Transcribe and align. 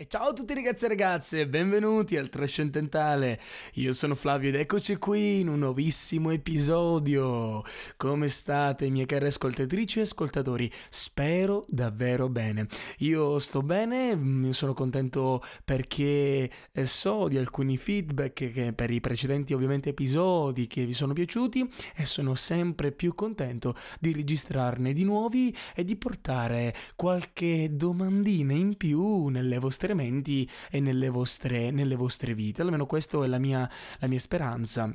E 0.00 0.06
ciao 0.06 0.28
a 0.28 0.32
tutti 0.32 0.54
ragazzi 0.54 0.84
e 0.84 0.88
ragazze, 0.88 1.48
benvenuti 1.48 2.16
al 2.16 2.28
Trascendentale. 2.28 3.40
Io 3.74 3.92
sono 3.92 4.14
Flavio 4.14 4.50
ed 4.50 4.54
eccoci 4.54 4.94
qui 4.94 5.40
in 5.40 5.48
un 5.48 5.58
nuovissimo 5.58 6.30
episodio. 6.30 7.64
Come 7.96 8.28
state 8.28 8.88
mie 8.90 9.06
care 9.06 9.26
ascoltatrici 9.26 9.98
e 9.98 10.02
ascoltatori? 10.02 10.70
Spero 10.88 11.66
davvero 11.68 12.28
bene. 12.28 12.68
Io 12.98 13.40
sto 13.40 13.60
bene, 13.62 14.14
mm, 14.14 14.50
sono 14.50 14.72
contento 14.72 15.42
perché 15.64 16.48
eh, 16.70 16.86
so 16.86 17.26
di 17.26 17.36
alcuni 17.36 17.76
feedback 17.76 18.70
per 18.74 18.92
i 18.92 19.00
precedenti 19.00 19.52
ovviamente 19.52 19.88
episodi 19.88 20.68
che 20.68 20.86
vi 20.86 20.94
sono 20.94 21.12
piaciuti 21.12 21.68
e 21.96 22.04
sono 22.04 22.36
sempre 22.36 22.92
più 22.92 23.16
contento 23.16 23.74
di 23.98 24.12
registrarne 24.12 24.92
di 24.92 25.02
nuovi 25.02 25.52
e 25.74 25.82
di 25.82 25.96
portare 25.96 26.72
qualche 26.94 27.70
domandina 27.72 28.52
in 28.52 28.76
più 28.76 29.26
nelle 29.26 29.58
vostre 29.58 29.86
esperimenti 29.88 30.48
e 30.70 30.80
nelle 30.80 31.08
vostre, 31.08 31.70
nelle 31.70 31.96
vostre 31.96 32.34
vite. 32.34 32.62
Almeno 32.62 32.86
questa 32.86 33.22
è 33.24 33.26
la 33.26 33.38
mia, 33.38 33.68
la 33.98 34.06
mia 34.06 34.20
speranza. 34.20 34.94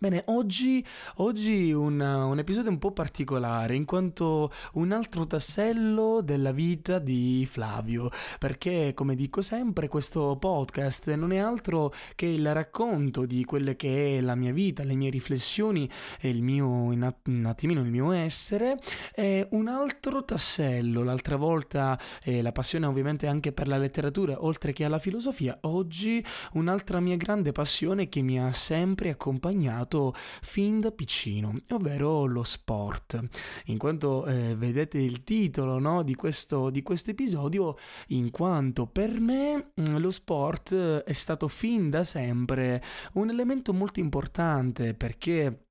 Bene, 0.00 0.24
oggi, 0.26 0.84
oggi 1.16 1.70
un, 1.70 2.00
un, 2.00 2.38
episodio 2.38 2.70
un 2.70 2.78
po' 2.78 2.90
particolare 2.90 3.76
in 3.76 3.84
quanto 3.84 4.50
un 4.72 4.90
altro 4.90 5.26
tassello 5.26 6.22
della 6.22 6.50
vita 6.50 6.98
di 6.98 7.46
Flavio, 7.48 8.10
perché 8.38 8.94
come 8.94 9.14
dico 9.14 9.42
sempre 9.42 9.86
questo 9.86 10.36
podcast 10.40 11.12
non 11.14 11.30
è 11.30 11.38
altro 11.38 11.92
che 12.16 12.26
il 12.26 12.52
racconto 12.52 13.26
di 13.26 13.44
quelle 13.44 13.76
che 13.76 14.18
è 14.18 14.20
la 14.22 14.34
mia 14.34 14.52
vita, 14.52 14.82
le 14.82 14.96
mie 14.96 15.10
riflessioni 15.10 15.88
e 16.20 16.30
il 16.30 16.42
mio, 16.42 16.66
un 16.66 17.44
attimino 17.44 17.80
il 17.82 17.90
mio 17.90 18.10
essere, 18.10 18.78
è 19.12 19.46
un 19.50 19.68
altro 19.68 20.24
tassello, 20.24 21.04
l'altra 21.04 21.36
volta 21.36 22.00
eh, 22.24 22.42
la 22.42 22.50
passione 22.50 22.86
ovviamente 22.86 23.28
anche 23.28 23.52
per 23.52 23.68
la 23.68 23.76
letteratura 23.76 24.42
oltre 24.42 24.72
che 24.72 24.84
alla 24.84 24.98
filosofia, 24.98 25.58
oggi 25.62 26.24
un'altra 26.54 26.98
mia 26.98 27.16
grande 27.16 27.52
passione 27.52 28.08
che 28.08 28.22
mi 28.22 28.40
ha 28.40 28.52
sempre 28.52 29.10
accompagnato 29.10 29.81
amato 29.82 30.14
fin 30.40 30.80
da 30.80 30.90
piccino, 30.90 31.58
ovvero 31.70 32.24
lo 32.24 32.44
sport. 32.44 33.20
In 33.66 33.78
quanto 33.78 34.24
eh, 34.26 34.54
vedete 34.56 34.98
il 34.98 35.24
titolo 35.24 35.78
no, 35.78 36.02
di, 36.02 36.14
questo, 36.14 36.70
di 36.70 36.82
episodio, 37.10 37.76
in 38.08 38.30
quanto 38.30 38.86
per 38.86 39.20
me 39.20 39.72
mm, 39.80 39.96
lo 39.96 40.10
sport 40.10 40.74
è 40.74 41.12
stato 41.12 41.48
fin 41.48 41.90
da 41.90 42.04
sempre 42.04 42.82
un 43.14 43.28
elemento 43.28 43.72
molto 43.72 44.00
importante 44.00 44.94
perché 44.94 45.66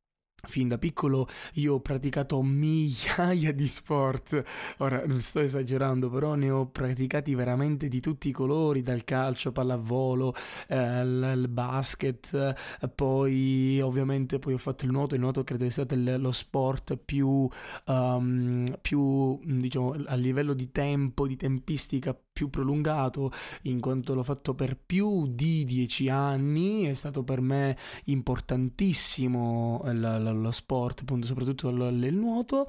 Fin 0.47 0.67
da 0.67 0.79
piccolo 0.79 1.27
io 1.53 1.75
ho 1.75 1.79
praticato 1.81 2.41
migliaia 2.41 3.53
di 3.53 3.67
sport, 3.67 4.43
ora 4.77 5.05
non 5.05 5.19
sto 5.21 5.39
esagerando, 5.39 6.09
però 6.09 6.33
ne 6.33 6.49
ho 6.49 6.65
praticati 6.67 7.35
veramente 7.35 7.87
di 7.87 7.99
tutti 7.99 8.29
i 8.29 8.31
colori, 8.31 8.81
dal 8.81 9.03
calcio, 9.03 9.51
pallavolo, 9.51 10.33
eh, 10.67 11.01
il 11.01 11.47
basket, 11.47 12.33
eh, 12.33 12.87
poi 12.89 13.79
ovviamente 13.81 14.39
poi 14.39 14.53
ho 14.53 14.57
fatto 14.57 14.85
il 14.85 14.91
nuoto, 14.91 15.13
il 15.13 15.21
nuoto 15.21 15.43
credo 15.43 15.63
sia 15.65 15.71
stato 15.71 15.93
il, 15.93 16.19
lo 16.19 16.31
sport 16.31 16.97
più, 16.97 17.47
um, 17.85 18.65
più 18.81 19.39
diciamo 19.43 19.95
a 20.07 20.15
livello 20.15 20.53
di 20.53 20.71
tempo, 20.71 21.27
di 21.27 21.35
tempistica 21.35 22.17
più 22.33 22.49
prolungato 22.49 23.31
in 23.63 23.79
quanto 23.79 24.13
l'ho 24.13 24.23
fatto 24.23 24.55
per 24.55 24.77
più 24.77 25.27
di 25.27 25.65
dieci 25.65 26.09
anni, 26.09 26.85
è 26.85 26.93
stato 26.93 27.23
per 27.23 27.41
me 27.41 27.77
importantissimo 28.05 29.81
l- 29.85 30.30
lo 30.31 30.51
sport, 30.51 31.01
appunto 31.01 31.27
soprattutto 31.27 31.69
l- 31.71 32.03
il 32.03 32.15
nuoto. 32.15 32.65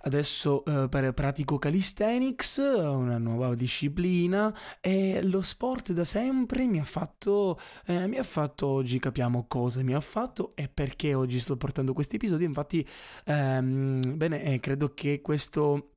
Adesso 0.00 0.64
eh, 0.64 1.12
pratico 1.12 1.58
calisthenics, 1.58 2.58
una 2.58 3.18
nuova 3.18 3.54
disciplina 3.56 4.54
e 4.80 5.20
lo 5.24 5.42
sport 5.42 5.92
da 5.92 6.04
sempre 6.04 6.66
mi 6.66 6.78
ha 6.78 6.84
fatto, 6.84 7.58
eh, 7.84 8.06
mi 8.06 8.16
ha 8.16 8.22
fatto 8.22 8.68
oggi 8.68 9.00
capiamo 9.00 9.46
cosa 9.48 9.82
mi 9.82 9.94
ha 9.94 10.00
fatto 10.00 10.52
e 10.54 10.68
perché 10.68 11.14
oggi 11.14 11.40
sto 11.40 11.56
portando 11.56 11.92
questo 11.94 12.14
episodio. 12.14 12.46
Infatti, 12.46 12.86
ehm, 13.24 14.16
bene, 14.16 14.42
eh, 14.44 14.60
credo 14.60 14.94
che 14.94 15.20
questo 15.20 15.90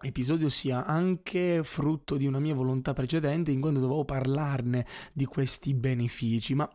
episodio 0.00 0.48
sia 0.48 0.84
anche 0.84 1.60
frutto 1.62 2.16
di 2.16 2.26
una 2.26 2.40
mia 2.40 2.54
volontà 2.54 2.92
precedente 2.94 3.50
in 3.52 3.60
quanto 3.60 3.80
dovevo 3.80 4.04
parlarne 4.04 4.86
di 5.12 5.26
questi 5.26 5.74
benefici, 5.74 6.54
ma 6.54 6.68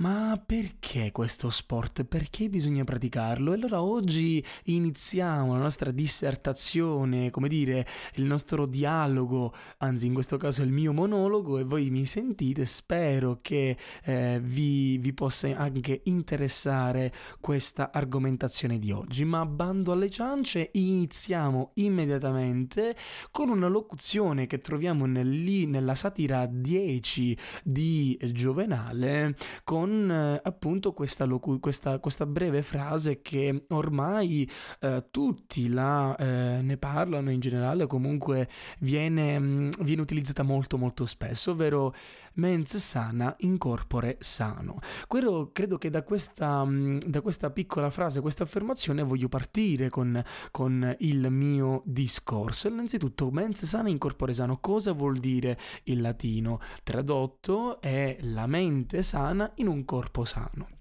ma 0.00 0.42
perché 0.44 1.12
questo 1.12 1.50
sport? 1.50 2.04
Perché 2.04 2.48
bisogna 2.48 2.84
praticarlo? 2.84 3.52
E 3.52 3.56
allora 3.56 3.82
oggi 3.82 4.42
iniziamo 4.64 5.52
la 5.52 5.60
nostra 5.60 5.90
dissertazione, 5.90 7.28
come 7.28 7.48
dire, 7.48 7.86
il 8.14 8.24
nostro 8.24 8.64
dialogo, 8.64 9.52
anzi 9.78 10.06
in 10.06 10.14
questo 10.14 10.38
caso 10.38 10.62
il 10.62 10.70
mio 10.70 10.94
monologo 10.94 11.58
e 11.58 11.64
voi 11.64 11.90
mi 11.90 12.06
sentite, 12.06 12.64
spero 12.64 13.40
che 13.42 13.76
eh, 14.04 14.40
vi, 14.42 14.96
vi 14.96 15.12
possa 15.12 15.54
anche 15.54 16.00
interessare 16.04 17.12
questa 17.38 17.90
argomentazione 17.92 18.78
di 18.78 18.92
oggi. 18.92 19.24
Ma 19.26 19.44
bando 19.44 19.92
alle 19.92 20.08
ciance, 20.08 20.70
iniziamo 20.72 21.72
immediatamente 21.74 22.96
con 23.30 23.50
una 23.50 23.68
locuzione 23.68 24.46
che 24.46 24.60
troviamo 24.60 25.04
nel, 25.04 25.28
nella 25.28 25.94
satira 25.94 26.46
10 26.46 27.36
di 27.62 28.18
Giovenale 28.32 29.36
con 29.62 29.89
con 29.90 30.10
eh, 30.10 30.40
appunto 30.44 30.92
questa, 30.92 31.24
locu- 31.24 31.58
questa, 31.58 31.98
questa, 31.98 32.24
breve 32.24 32.62
frase 32.62 33.20
che 33.22 33.64
ormai 33.70 34.48
eh, 34.80 35.06
tutti 35.10 35.68
la, 35.68 36.14
eh, 36.16 36.62
ne 36.62 36.76
parlano 36.76 37.30
in 37.30 37.40
generale, 37.40 37.86
comunque 37.86 38.48
viene, 38.78 39.38
mh, 39.38 39.44
mm, 39.44 39.70
viene 39.80 40.02
utilizzata 40.02 40.44
molto 40.44 40.78
molto 40.78 41.04
spesso, 41.06 41.50
ovvero 41.50 41.92
mens 42.34 42.76
sana 42.76 43.34
in 43.40 43.58
corpore 43.58 44.16
sano. 44.20 44.78
Quello, 45.06 45.50
credo 45.52 45.78
che 45.78 45.90
da 45.90 46.02
questa, 46.02 46.64
mm, 46.64 46.98
da 47.06 47.20
questa 47.20 47.50
piccola 47.50 47.90
frase, 47.90 48.20
questa 48.20 48.44
affermazione 48.44 49.02
voglio 49.02 49.28
partire 49.28 49.88
con, 49.88 50.22
con 50.50 50.96
il 51.00 51.30
mio 51.30 51.82
discorso. 51.84 52.68
Innanzitutto, 52.68 53.30
mens 53.30 53.64
sana 53.64 53.88
in 53.88 53.98
corpore 53.98 54.32
sano, 54.32 54.58
cosa 54.58 54.92
vuol 54.92 55.18
dire 55.18 55.58
il 55.84 56.00
latino? 56.00 56.60
Tradotto 56.82 57.80
è 57.80 58.18
la 58.20 58.46
mente 58.46 59.02
sana 59.02 59.50
in 59.56 59.68
un 59.68 59.84
corpo 59.84 60.24
sano. 60.24 60.79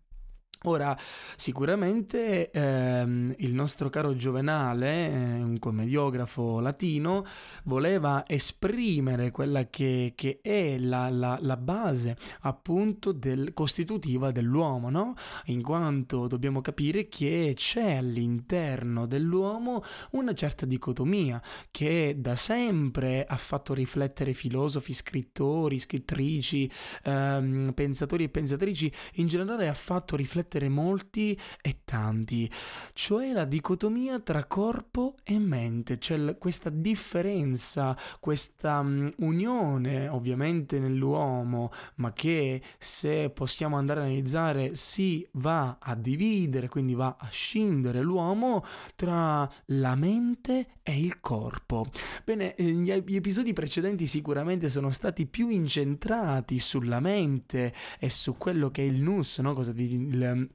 Ora, 0.64 0.98
sicuramente 1.38 2.52
ehm, 2.52 3.34
il 3.38 3.54
nostro 3.54 3.90
caro 3.90 4.14
Giovenale, 4.14 5.10
eh, 5.10 5.42
un 5.42 5.58
commediografo 5.58 6.60
latino, 6.60 7.26
voleva 7.64 8.26
esprimere 8.28 9.32
quella 9.32 9.70
che, 9.70 10.12
che 10.18 10.40
è 10.42 10.78
la, 10.78 11.10
la, 11.10 11.38
la, 11.42 11.56
base 11.56 12.18
appunto 12.42 13.14
del, 13.14 13.54
costitutiva 13.54 14.32
dell'uomo, 14.32 14.90
no? 14.90 15.14
In 15.46 15.62
quanto 15.62 16.28
dobbiamo 16.28 16.60
capire 16.60 17.08
che 17.08 17.54
c'è 17.56 17.96
all'interno 17.96 19.06
dell'uomo 19.06 19.82
una 20.12 20.34
certa 20.34 20.66
dicotomia 20.66 21.42
che 21.72 22.16
da 22.18 22.36
sempre 22.36 23.24
ha 23.24 23.38
fatto 23.38 23.74
riflettere 23.74 24.34
filosofi, 24.34 24.92
scrittori, 24.92 25.80
scrittrici, 25.80 26.70
ehm, 27.06 27.72
pensatori 27.74 28.26
e 28.26 28.30
pensatrici, 28.30 28.92
in 29.14 29.28
generale 29.28 29.70
ha 29.70 29.74
fatto 29.74 30.18
riflettere 30.18 30.48
riflettere 30.50 30.70
molti 30.70 31.40
e 31.62 31.82
tanti, 31.86 32.50
cioè 32.94 33.32
la 33.32 33.46
dicotomia 33.46 34.20
tra 34.20 34.46
corpo 34.46 35.16
e 35.24 35.38
mente, 35.38 36.00
cioè 36.00 36.38
questa 36.38 36.70
differenza, 36.70 37.96
questa 38.20 38.80
um, 38.80 39.12
unione 39.20 40.08
ovviamente 40.08 40.80
nell'uomo, 40.80 41.72
ma 41.96 42.12
che 42.14 42.62
se 42.80 43.30
possiamo 43.30 43.78
andare 43.78 44.00
a 44.00 44.04
analizzare 44.04 44.76
si 44.76 45.26
va 45.34 45.78
a 45.80 45.96
dividere, 45.96 46.68
quindi 46.68 46.96
va 46.96 47.16
a 47.20 47.28
scindere 47.30 48.02
l'uomo 48.02 48.66
tra 48.96 49.50
la 49.66 49.96
mente 49.96 50.78
e 50.82 51.00
il 51.00 51.20
corpo. 51.20 51.86
Bene, 52.26 52.56
eh, 52.56 52.64
gli 52.64 53.16
episodi 53.16 53.54
precedenti 53.54 54.08
sicuramente 54.08 54.70
sono 54.70 54.90
stati 54.90 55.28
più 55.28 55.50
incentrati 55.50 56.58
sulla 56.58 57.00
mente 57.00 57.74
e 58.00 58.10
su 58.10 58.38
quello 58.38 58.72
che 58.72 58.82
è 58.82 58.86
il 58.86 59.02
nus, 59.02 59.38
no? 59.40 59.54
Cosa 59.54 59.74
il, 59.76 60.49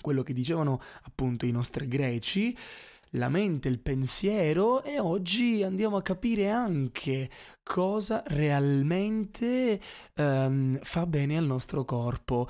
quello 0.00 0.22
che 0.22 0.32
dicevano 0.32 0.80
appunto 1.02 1.46
i 1.46 1.50
nostri 1.50 1.88
greci, 1.88 2.56
la 3.10 3.28
mente, 3.28 3.68
il 3.68 3.78
pensiero 3.78 4.82
e 4.82 4.98
oggi 4.98 5.62
andiamo 5.62 5.96
a 5.96 6.02
capire 6.02 6.50
anche 6.50 7.30
cosa 7.62 8.22
realmente 8.26 9.80
um, 10.16 10.78
fa 10.82 11.06
bene 11.06 11.36
al 11.36 11.44
nostro 11.44 11.84
corpo. 11.84 12.48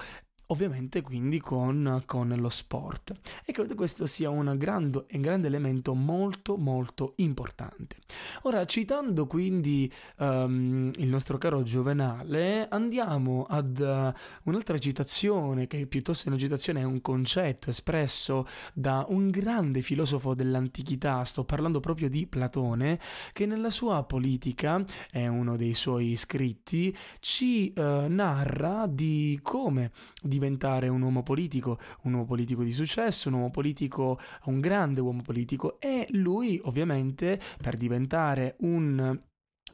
Ovviamente 0.48 1.00
quindi 1.00 1.40
con, 1.40 2.02
con, 2.06 2.34
lo 2.37 2.48
sport. 2.48 3.12
E 3.44 3.52
credo 3.52 3.75
questo 3.75 4.06
sia 4.06 4.31
un 4.31 4.54
grande, 4.56 5.04
un 5.10 5.20
grande 5.20 5.46
elemento 5.46 5.94
molto 5.94 6.56
molto 6.56 7.14
importante. 7.16 7.96
Ora, 8.43 8.64
citando 8.64 9.26
quindi 9.26 9.90
um, 10.19 10.90
il 10.96 11.08
nostro 11.08 11.38
caro 11.38 11.62
Giovenale, 11.62 12.69
andiamo 12.69 13.46
ad 13.48 13.78
uh, 13.78 14.12
un'altra 14.48 14.78
citazione, 14.78 15.66
che 15.66 15.87
piuttosto 15.87 16.28
una 16.28 16.38
citazione 16.38 16.81
è 16.81 16.84
un 16.84 17.00
concetto 17.00 17.70
espresso 17.70 18.46
da 18.72 19.04
un 19.08 19.31
grande 19.31 19.82
filosofo 19.82 20.34
dell'antichità, 20.34 21.25
sto 21.25 21.44
parlando 21.44 21.81
proprio 21.81 22.08
di 22.08 22.26
Platone, 22.26 23.00
che 23.32 23.46
nella 23.46 23.70
sua 23.70 24.02
politica, 24.04 24.82
è 25.10 25.26
uno 25.26 25.56
dei 25.56 25.75
suoi 25.75 26.16
scritti, 26.16 26.96
ci 27.20 27.72
uh, 27.76 28.06
narra 28.08 28.87
di 28.87 29.38
come 29.43 29.90
diventare 30.37 30.88
un 30.88 31.00
uomo 31.00 31.23
politico, 31.23 31.79
un 32.03 32.12
uomo 32.12 32.27
politico 32.27 32.62
di 32.62 32.71
successo, 32.71 33.29
un 33.29 33.35
uomo 33.35 33.50
politico, 33.50 34.19
un 34.44 34.61
grande 34.61 35.00
uomo 35.00 35.23
politico. 35.23 35.81
E 35.81 36.06
lui 36.11 36.61
ovviamente 36.65 37.41
per 37.61 37.77
diventare 37.77 38.56
un 38.61 39.19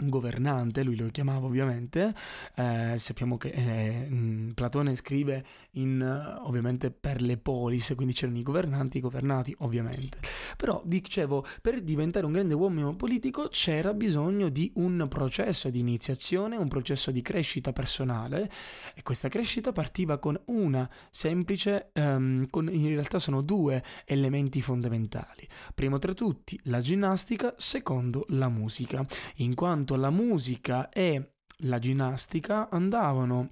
governante, 0.08 0.82
lui 0.82 0.96
lo 0.96 1.08
chiamava 1.08 1.46
ovviamente, 1.46 2.14
eh, 2.56 2.94
sappiamo 2.96 3.36
che 3.36 3.48
eh, 3.48 4.52
Platone 4.54 4.96
scrive 4.96 5.44
in, 5.72 6.38
ovviamente 6.42 6.90
per 6.90 7.20
le 7.20 7.36
polis, 7.36 7.92
quindi 7.94 8.14
c'erano 8.14 8.38
i 8.38 8.42
governanti, 8.42 8.98
i 8.98 9.00
governati 9.00 9.54
ovviamente. 9.58 10.18
Però 10.56 10.82
dicevo, 10.84 11.44
per 11.60 11.82
diventare 11.82 12.26
un 12.26 12.32
grande 12.32 12.54
uomo 12.54 12.94
politico 12.94 13.48
c'era 13.48 13.94
bisogno 13.94 14.48
di 14.48 14.70
un 14.76 15.06
processo 15.08 15.70
di 15.70 15.78
iniziazione, 15.78 16.56
un 16.56 16.68
processo 16.68 17.10
di 17.10 17.22
crescita 17.22 17.72
personale 17.72 18.50
e 18.94 19.02
questa 19.02 19.28
crescita 19.28 19.72
partiva 19.72 20.18
con 20.18 20.38
una 20.46 20.88
semplice, 21.10 21.90
um, 21.94 22.48
con, 22.48 22.68
in 22.72 22.88
realtà 22.88 23.18
sono 23.18 23.40
due 23.40 23.82
elementi 24.04 24.60
fondamentali. 24.60 25.46
Primo 25.74 25.98
tra 25.98 26.12
tutti 26.12 26.58
la 26.64 26.80
ginnastica, 26.80 27.54
secondo 27.56 28.24
la 28.28 28.48
musica, 28.48 29.04
in 29.36 29.54
quanto 29.54 29.91
la 29.96 30.10
musica 30.10 30.88
e 30.88 31.34
la 31.64 31.78
ginnastica 31.78 32.68
andavano 32.70 33.50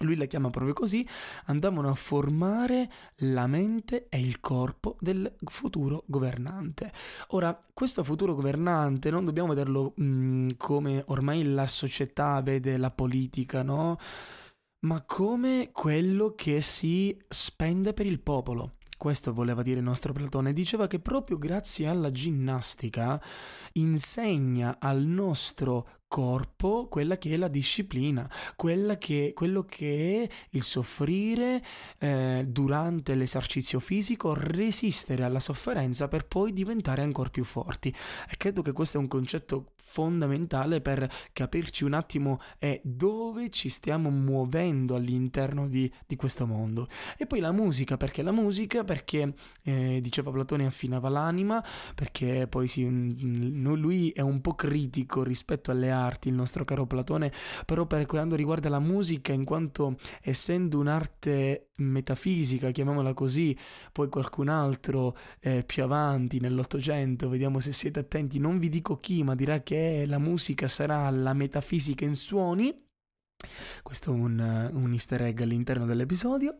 lui 0.00 0.16
la 0.16 0.26
chiama 0.26 0.50
proprio 0.50 0.74
così, 0.74 1.06
andavano 1.46 1.88
a 1.88 1.94
formare 1.94 2.90
la 3.18 3.46
mente 3.46 4.06
e 4.08 4.20
il 4.20 4.40
corpo 4.40 4.96
del 5.00 5.34
futuro 5.44 6.04
governante. 6.06 6.92
Ora, 7.28 7.58
questo 7.72 8.04
futuro 8.04 8.34
governante 8.34 9.10
non 9.10 9.24
dobbiamo 9.24 9.48
vederlo 9.48 9.94
mh, 9.96 10.04
mm, 10.04 10.48
come 10.56 11.02
ormai 11.06 11.44
la 11.44 11.66
società 11.66 12.40
vede 12.42 12.76
la 12.76 12.90
politica, 12.90 13.62
no? 13.62 13.98
Ma 14.86 15.02
come 15.02 15.70
quello 15.72 16.34
che 16.36 16.60
si 16.60 17.16
spende 17.28 17.92
per 17.92 18.06
il 18.06 18.20
popolo. 18.20 18.74
Questo 18.98 19.32
voleva 19.32 19.62
dire 19.62 19.78
il 19.78 19.84
nostro 19.84 20.12
Platone, 20.12 20.52
diceva 20.52 20.88
che 20.88 20.98
proprio 20.98 21.38
grazie 21.38 21.86
alla 21.86 22.10
ginnastica 22.10 23.22
insegna 23.74 24.78
al 24.80 25.04
nostro 25.04 25.97
corpo 26.08 26.88
quella 26.88 27.18
che 27.18 27.30
è 27.30 27.36
la 27.36 27.48
disciplina, 27.48 28.28
che, 28.98 29.32
quello 29.34 29.62
che 29.64 30.22
è 30.24 30.34
il 30.50 30.62
soffrire 30.62 31.62
eh, 31.98 32.44
durante 32.48 33.14
l'esercizio 33.14 33.78
fisico, 33.78 34.34
resistere 34.34 35.22
alla 35.22 35.38
sofferenza 35.38 36.08
per 36.08 36.26
poi 36.26 36.52
diventare 36.52 37.02
ancora 37.02 37.28
più 37.28 37.44
forti. 37.44 37.94
E 38.28 38.36
credo 38.36 38.62
che 38.62 38.72
questo 38.72 38.96
è 38.96 39.00
un 39.00 39.08
concetto 39.08 39.72
fondamentale 39.88 40.82
per 40.82 41.10
capirci 41.32 41.84
un 41.84 41.94
attimo 41.94 42.40
è 42.58 42.78
dove 42.84 43.48
ci 43.48 43.70
stiamo 43.70 44.10
muovendo 44.10 44.94
all'interno 44.94 45.66
di, 45.66 45.90
di 46.06 46.14
questo 46.14 46.46
mondo. 46.46 46.88
E 47.16 47.26
poi 47.26 47.40
la 47.40 47.52
musica, 47.52 47.96
perché 47.96 48.22
la 48.22 48.30
musica, 48.30 48.84
perché 48.84 49.32
eh, 49.62 50.00
diceva 50.02 50.30
Platone 50.30 50.66
affinava 50.66 51.08
l'anima, 51.08 51.64
perché 51.94 52.46
poi 52.48 52.68
si, 52.68 52.86
lui 52.86 54.10
è 54.10 54.20
un 54.20 54.40
po' 54.42 54.54
critico 54.54 55.22
rispetto 55.22 55.70
alle 55.70 55.90
arti, 56.04 56.28
il 56.28 56.34
nostro 56.34 56.64
caro 56.64 56.86
Platone, 56.86 57.32
però 57.64 57.86
per 57.86 58.06
quanto 58.06 58.34
riguarda 58.34 58.68
la 58.68 58.80
musica, 58.80 59.32
in 59.32 59.44
quanto 59.44 59.96
essendo 60.22 60.78
un'arte 60.78 61.68
metafisica, 61.76 62.70
chiamiamola 62.70 63.14
così, 63.14 63.56
poi 63.92 64.08
qualcun 64.08 64.48
altro 64.48 65.16
eh, 65.40 65.64
più 65.64 65.82
avanti 65.82 66.40
nell'Ottocento, 66.40 67.28
vediamo 67.28 67.60
se 67.60 67.72
siete 67.72 68.00
attenti, 68.00 68.38
non 68.38 68.58
vi 68.58 68.68
dico 68.68 68.98
chi, 68.98 69.22
ma 69.22 69.34
dirà 69.34 69.60
che 69.62 70.04
la 70.06 70.18
musica 70.18 70.68
sarà 70.68 71.08
la 71.10 71.34
metafisica 71.34 72.04
in 72.04 72.16
suoni 72.16 72.86
questo 73.82 74.10
è 74.10 74.14
un, 74.14 74.70
un 74.72 74.92
easter 74.92 75.22
egg 75.22 75.40
all'interno 75.42 75.86
dell'episodio. 75.86 76.58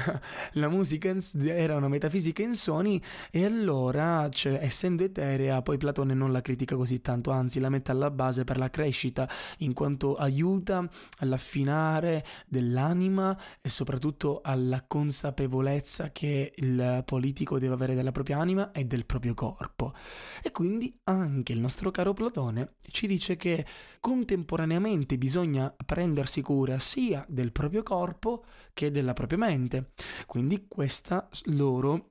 la 0.54 0.68
musica 0.68 1.16
era 1.42 1.76
una 1.76 1.88
metafisica 1.88 2.42
in 2.42 2.54
suoni 2.54 3.02
e 3.30 3.46
allora, 3.46 4.28
cioè, 4.28 4.58
essendo 4.60 5.02
eterea, 5.02 5.62
poi 5.62 5.78
Platone 5.78 6.12
non 6.12 6.30
la 6.30 6.42
critica 6.42 6.76
così 6.76 7.00
tanto, 7.00 7.30
anzi 7.30 7.58
la 7.58 7.70
mette 7.70 7.90
alla 7.90 8.10
base 8.10 8.44
per 8.44 8.58
la 8.58 8.68
crescita, 8.68 9.28
in 9.58 9.72
quanto 9.72 10.14
aiuta 10.14 10.86
all'affinare 11.20 12.24
dell'anima 12.46 13.36
e 13.62 13.70
soprattutto 13.70 14.40
alla 14.44 14.84
consapevolezza 14.86 16.12
che 16.12 16.52
il 16.54 17.02
politico 17.06 17.58
deve 17.58 17.74
avere 17.74 17.94
della 17.94 18.12
propria 18.12 18.38
anima 18.38 18.72
e 18.72 18.84
del 18.84 19.06
proprio 19.06 19.32
corpo. 19.32 19.94
E 20.42 20.52
quindi 20.52 20.94
anche 21.04 21.52
il 21.52 21.60
nostro 21.60 21.90
caro 21.90 22.12
Platone 22.12 22.74
ci 22.90 23.06
dice 23.06 23.36
che 23.36 23.64
contemporaneamente 24.00 25.18
bisogna 25.18 25.72
prendersi 26.10 26.42
cura 26.42 26.80
sia 26.80 27.24
del 27.28 27.52
proprio 27.52 27.84
corpo 27.84 28.44
che 28.72 28.90
della 28.90 29.12
propria 29.12 29.38
mente. 29.38 29.92
Quindi 30.26 30.66
questa 30.66 31.28
loro 31.44 32.08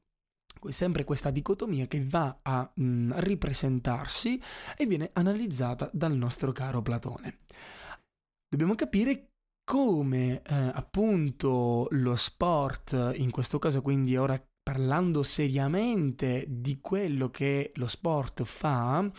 sempre 0.70 1.04
questa 1.04 1.30
dicotomia 1.30 1.86
che 1.88 2.04
va 2.04 2.40
a 2.42 2.70
mh, 2.74 3.20
ripresentarsi 3.20 4.42
e 4.76 4.86
viene 4.86 5.10
analizzata 5.14 5.90
dal 5.94 6.16
nostro 6.16 6.52
caro 6.52 6.82
Platone. 6.82 7.40
Dobbiamo 8.48 8.76
capire 8.76 9.28
come 9.64 10.42
eh, 10.42 10.54
appunto 10.74 11.88
lo 11.92 12.16
sport, 12.16 13.14
in 13.16 13.32
questo 13.32 13.60
caso 13.60 13.82
quindi 13.82 14.18
ora 14.18 14.42
parlando 14.70 15.24
seriamente 15.24 16.46
di 16.48 16.78
quello 16.80 17.32
che 17.32 17.72
lo 17.74 17.88
sport 17.88 18.44
fa 18.44 19.12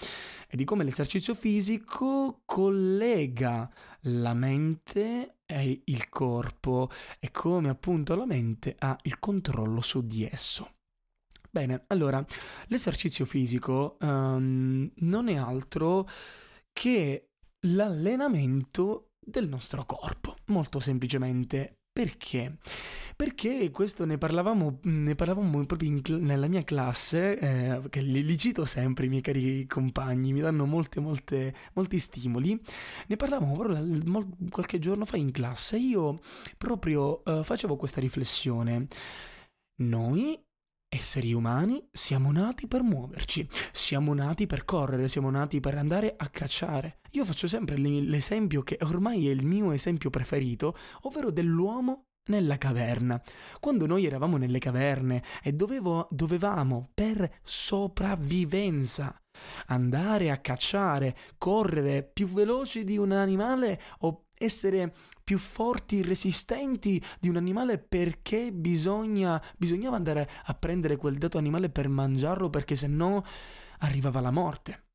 e 0.47 0.57
di 0.57 0.63
come 0.65 0.85
l'esercizio 0.85 1.35
fisico 1.35 2.43
collega 2.45 3.69
la 4.03 4.33
mente 4.33 5.39
e 5.45 5.83
il 5.87 6.09
corpo 6.09 6.89
e 7.19 7.33
come 7.33 7.69
appunto 7.69 8.15
la 8.15 8.27
mente 8.27 8.77
ha 8.79 8.97
il 9.03 9.19
controllo 9.19 9.81
su 9.81 10.07
di 10.07 10.25
esso. 10.25 10.75
Bene, 11.51 11.83
allora, 11.89 12.25
l'esercizio 12.67 13.27
fisico 13.27 13.97
um, 14.03 14.89
non 14.99 15.29
è 15.29 15.35
altro 15.35 16.09
che 16.73 17.31
l'allenamento 17.67 19.15
del 19.19 19.49
nostro 19.49 19.85
corpo, 19.85 20.37
molto 20.47 20.79
semplicemente. 20.79 21.80
Perché? 21.93 22.57
Perché 23.17 23.71
questo 23.71 24.07
ne 24.07 24.17
parlavamo, 24.17 24.79
ne 24.85 25.15
parlavamo 25.15 25.67
proprio 25.67 25.91
in, 25.91 26.01
nella 26.25 26.47
mia 26.49 26.63
classe, 26.63 27.39
eh, 27.39 27.83
che 27.91 28.01
li, 28.01 28.25
li, 28.25 28.39
cito 28.39 28.65
sempre 28.65 29.07
i 29.07 29.09
miei 29.09 29.21
cari 29.21 29.67
compagni, 29.67 30.33
mi 30.33 30.41
danno 30.41 30.65
molte, 30.65 31.01
molte, 31.01 31.55
molti 31.75 31.99
stimoli. 31.99 32.59
Ne 33.09 33.17
parlavamo 33.17 33.57
proprio 33.57 34.27
qualche 34.51 34.79
giorno 34.79 35.05
fa 35.05 35.17
in 35.17 35.33
classe. 35.33 35.77
Io 35.79 36.21
proprio 36.57 37.23
eh, 37.25 37.43
facevo 37.45 37.77
questa 37.77 38.01
riflessione. 38.01 38.87
Noi 39.83 40.39
esseri 40.93 41.33
umani 41.33 41.89
siamo 41.93 42.33
nati 42.33 42.67
per 42.67 42.83
muoverci, 42.83 43.49
siamo 43.71 44.13
nati 44.13 44.47
per 44.47 44.65
correre, 44.65 45.07
siamo 45.07 45.31
nati 45.31 45.61
per 45.61 45.79
andare 45.79 46.15
a 46.17 46.29
cacciare. 46.29 46.99
Io 47.13 47.25
faccio 47.25 47.47
sempre 47.47 47.77
l'esempio 47.77 48.63
che 48.63 48.77
ormai 48.83 49.29
è 49.29 49.31
il 49.31 49.45
mio 49.45 49.71
esempio 49.71 50.11
preferito, 50.11 50.77
ovvero 51.03 51.31
dell'uomo 51.31 52.07
nella 52.29 52.59
caverna. 52.59 53.23
Quando 53.61 53.87
noi 53.87 54.05
eravamo 54.05 54.37
nelle 54.37 54.59
caverne 54.59 55.23
e 55.43 55.53
dovevo, 55.53 56.09
dovevamo, 56.11 56.91
per 56.93 57.39
sopravvivenza, 57.43 59.17
andare 59.67 60.31
a 60.31 60.39
cacciare, 60.39 61.17
correre 61.39 62.03
più 62.03 62.27
veloci 62.27 62.83
di 62.83 62.99
un 62.99 63.13
animale 63.13 63.81
o 64.01 64.25
essere 64.41 64.93
più 65.23 65.39
forti, 65.39 66.03
resistenti 66.03 67.03
di 67.21 67.29
un 67.29 67.37
animale 67.37 67.79
perché 67.79 68.51
bisogna, 68.53 69.41
bisognava 69.57 69.97
andare 69.97 70.29
a 70.45 70.55
prendere 70.55 70.97
quel 70.97 71.19
dato 71.19 71.39
animale 71.39 71.69
per 71.69 71.89
mangiarlo 71.89 72.49
perché 72.49 72.75
se 72.75 72.87
no 72.87 73.25
arrivava 73.81 74.21
la 74.21 74.31
morte. 74.31 74.87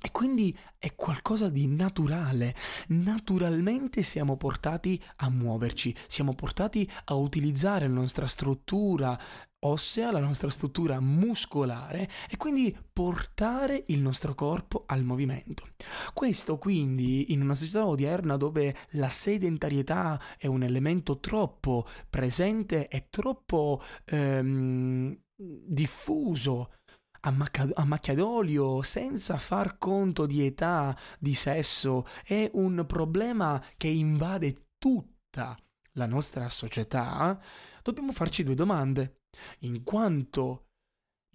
E 0.00 0.10
quindi 0.10 0.56
è 0.78 0.94
qualcosa 0.94 1.48
di 1.48 1.66
naturale. 1.66 2.54
Naturalmente 2.88 4.02
siamo 4.02 4.36
portati 4.36 5.02
a 5.16 5.30
muoverci, 5.30 5.94
siamo 6.06 6.34
portati 6.34 6.86
a 7.04 7.14
utilizzare 7.14 7.88
la 7.88 7.94
nostra 7.94 8.26
struttura 8.26 9.18
ossea, 9.66 10.10
la 10.10 10.20
nostra 10.20 10.50
struttura 10.50 11.00
muscolare 11.00 12.08
e 12.28 12.36
quindi 12.36 12.76
portare 12.92 13.84
il 13.88 14.00
nostro 14.00 14.34
corpo 14.34 14.84
al 14.86 15.04
movimento. 15.04 15.68
Questo 16.12 16.58
quindi 16.58 17.32
in 17.32 17.40
una 17.40 17.54
società 17.54 17.86
odierna 17.86 18.36
dove 18.36 18.74
la 18.90 19.08
sedentarietà 19.08 20.20
è 20.38 20.46
un 20.46 20.62
elemento 20.62 21.18
troppo 21.18 21.86
presente 22.08 22.88
e 22.88 23.06
troppo 23.10 23.82
ehm, 24.04 25.16
diffuso, 25.36 26.72
a, 27.20 27.84
macchia 27.84 28.14
d'olio, 28.14 28.82
senza 28.82 29.38
far 29.38 29.78
conto 29.78 30.26
di 30.26 30.44
età, 30.44 30.96
di 31.18 31.34
sesso, 31.34 32.06
è 32.22 32.50
un 32.54 32.84
problema 32.86 33.62
che 33.76 33.88
invade 33.88 34.68
tutta 34.78 35.56
la 35.92 36.06
nostra 36.06 36.48
società, 36.48 37.40
dobbiamo 37.82 38.12
farci 38.12 38.42
due 38.42 38.54
domande. 38.54 39.23
In 39.60 39.82
quanto 39.82 40.66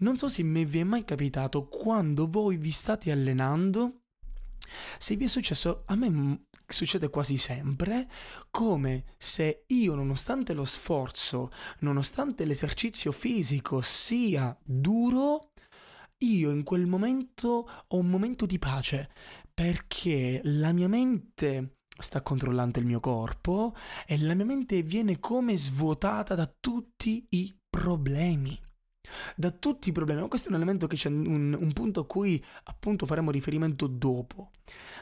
non 0.01 0.18
so 0.18 0.27
se 0.27 0.44
mi 0.44 0.65
vi 0.65 0.79
è 0.79 0.84
mai 0.84 1.03
capitato 1.03 1.68
quando 1.68 2.29
voi 2.29 2.58
vi 2.58 2.72
state 2.72 3.12
allenando, 3.12 4.03
se 4.98 5.15
vi 5.15 5.25
è 5.25 5.27
successo, 5.27 5.84
a 5.88 5.96
me 5.96 6.46
succede 6.68 7.10
quasi 7.10 7.38
sempre, 7.38 8.08
come 8.51 9.15
se 9.18 9.63
io, 9.68 9.96
nonostante 9.96 10.53
lo 10.53 10.65
sforzo, 10.65 11.51
nonostante 11.79 12.46
l'esercizio 12.46 13.12
fisico 13.12 13.82
sia 13.82 14.56
duro, 14.63 15.51
io 16.20 16.51
in 16.51 16.63
quel 16.63 16.86
momento 16.86 17.70
ho 17.88 17.98
un 17.98 18.08
momento 18.08 18.46
di 18.46 18.60
pace 18.60 19.10
perché 19.53 20.41
la 20.44 20.72
mia 20.74 20.88
mente 20.88 21.77
sta 21.98 22.22
controllando 22.22 22.79
il 22.79 22.86
mio 22.86 23.00
corpo 23.00 23.74
e 24.06 24.18
la 24.20 24.34
mia 24.34 24.46
mente 24.46 24.82
viene 24.84 25.20
come 25.20 25.58
svuotata 25.58 26.36
da 26.36 26.53
tutti 26.60 27.25
i 27.29 27.59
problemi. 27.70 28.60
Da 29.36 29.52
tutti 29.52 29.90
i 29.90 29.92
problemi, 29.92 30.22
ma 30.22 30.28
questo 30.28 30.48
è 30.48 30.52
un 30.52 30.58
elemento 30.58 30.88
che 30.88 30.96
c'è 30.96 31.10
un, 31.10 31.58
un 31.60 31.74
punto 31.74 32.02
a 32.02 32.06
cui 32.06 32.44
appunto 32.66 33.06
faremo 33.06 33.32
riferimento 33.32 33.88
dopo. 33.88 34.52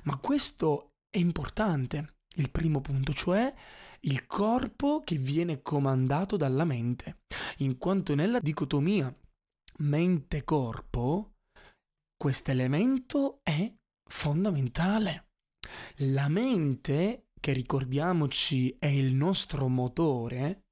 Ma 0.04 0.18
questo 0.18 0.94
è 1.10 1.18
importante, 1.18 2.16
il 2.36 2.50
primo 2.50 2.80
punto, 2.80 3.14
cioè 3.14 3.54
il 4.02 4.26
corpo 4.28 5.02
che 5.04 5.18
viene 5.18 5.62
comandato 5.62 6.38
dalla 6.38 6.66
mente, 6.66 7.24
in 7.58 7.78
quanto 7.78 8.16
nella 8.16 8.40
dicotomia 8.40 9.14
mente-corpo, 9.80 11.34
questo 12.16 12.52
elemento 12.52 13.40
è 13.44 13.72
fondamentale. 14.10 15.32
La 15.98 16.30
mente, 16.30 17.30
che 17.40 17.52
ricordiamoci 17.54 18.76
è 18.80 18.88
il 18.88 19.14
nostro 19.14 19.68
motore, 19.68 20.67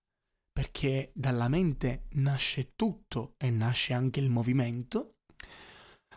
perché 0.56 1.12
dalla 1.14 1.50
mente 1.50 2.06
nasce 2.12 2.72
tutto 2.78 3.34
e 3.36 3.50
nasce 3.50 3.92
anche 3.92 4.22
il 4.22 4.30
movimento, 4.30 5.16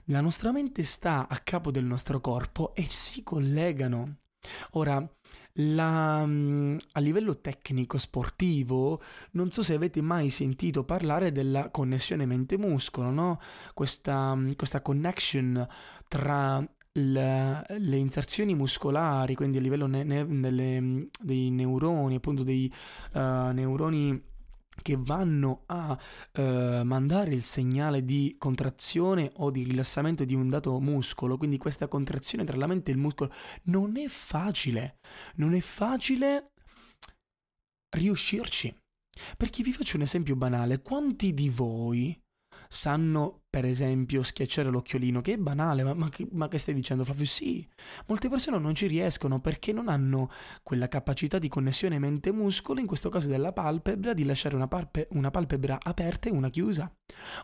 la 0.04 0.20
nostra 0.20 0.52
mente 0.52 0.84
sta 0.84 1.26
a 1.28 1.38
capo 1.38 1.72
del 1.72 1.84
nostro 1.84 2.20
corpo 2.20 2.72
e 2.76 2.84
si 2.88 3.24
collegano. 3.24 4.18
Ora, 4.74 5.04
la, 5.54 6.24
mm, 6.24 6.76
a 6.92 7.00
livello 7.00 7.40
tecnico 7.40 7.98
sportivo, 7.98 9.02
non 9.32 9.50
so 9.50 9.64
se 9.64 9.74
avete 9.74 10.02
mai 10.02 10.30
sentito 10.30 10.84
parlare 10.84 11.32
della 11.32 11.70
connessione 11.70 12.24
mente-muscolo, 12.24 13.10
no? 13.10 13.40
Questa, 13.74 14.36
mm, 14.36 14.52
questa 14.52 14.80
connection 14.82 15.66
tra 16.06 16.64
le, 16.98 17.64
le, 17.78 17.96
inserzioni 17.96 18.54
muscolari, 18.54 19.34
quindi 19.34 19.58
a 19.58 19.60
livello 19.60 19.86
ne, 19.86 20.02
ne, 20.02 20.26
delle, 20.26 21.08
dei 21.20 21.50
neuroni, 21.50 22.16
appunto 22.16 22.42
dei 22.42 22.72
uh, 23.14 23.52
neuroni 23.52 24.28
che 24.82 24.96
vanno 24.96 25.62
a 25.66 25.98
eh, 26.32 26.82
mandare 26.84 27.34
il 27.34 27.42
segnale 27.42 28.04
di 28.04 28.36
contrazione 28.38 29.32
o 29.36 29.50
di 29.50 29.64
rilassamento 29.64 30.24
di 30.24 30.34
un 30.34 30.48
dato 30.48 30.78
muscolo, 30.80 31.36
quindi 31.36 31.58
questa 31.58 31.88
contrazione 31.88 32.44
tra 32.44 32.56
la 32.56 32.66
mente 32.66 32.90
e 32.90 32.94
il 32.94 33.00
muscolo 33.00 33.32
non 33.64 33.96
è 33.96 34.06
facile, 34.06 34.98
non 35.36 35.54
è 35.54 35.60
facile 35.60 36.52
riuscirci. 37.96 38.76
Perché 39.36 39.64
vi 39.64 39.72
faccio 39.72 39.96
un 39.96 40.02
esempio 40.02 40.36
banale, 40.36 40.80
quanti 40.80 41.34
di 41.34 41.48
voi 41.48 42.16
sanno, 42.68 43.44
per 43.48 43.64
esempio, 43.64 44.22
schiacciare 44.22 44.68
l'occhiolino, 44.68 45.22
che 45.22 45.32
è 45.34 45.36
banale, 45.38 45.82
ma, 45.82 45.94
ma, 45.94 46.08
che, 46.10 46.28
ma, 46.32 46.48
che, 46.48 46.58
stai 46.58 46.74
dicendo 46.74 47.04
Flavio? 47.04 47.26
Sì, 47.26 47.66
molte 48.06 48.28
persone 48.28 48.58
non 48.58 48.74
ci 48.74 48.86
riescono 48.86 49.40
perché 49.40 49.72
non 49.72 49.88
hanno 49.88 50.30
quella 50.62 50.86
capacità 50.86 51.38
di 51.38 51.48
connessione 51.48 51.98
mente-muscolo, 51.98 52.78
in 52.78 52.86
questo 52.86 53.08
caso 53.08 53.28
della 53.28 53.52
palpebra, 53.52 54.12
di 54.12 54.24
lasciare 54.24 54.54
una, 54.54 54.68
palpe, 54.68 55.08
una 55.12 55.30
palpebra 55.30 55.78
aperta 55.82 56.28
e 56.28 56.32
una 56.32 56.50
chiusa. 56.50 56.92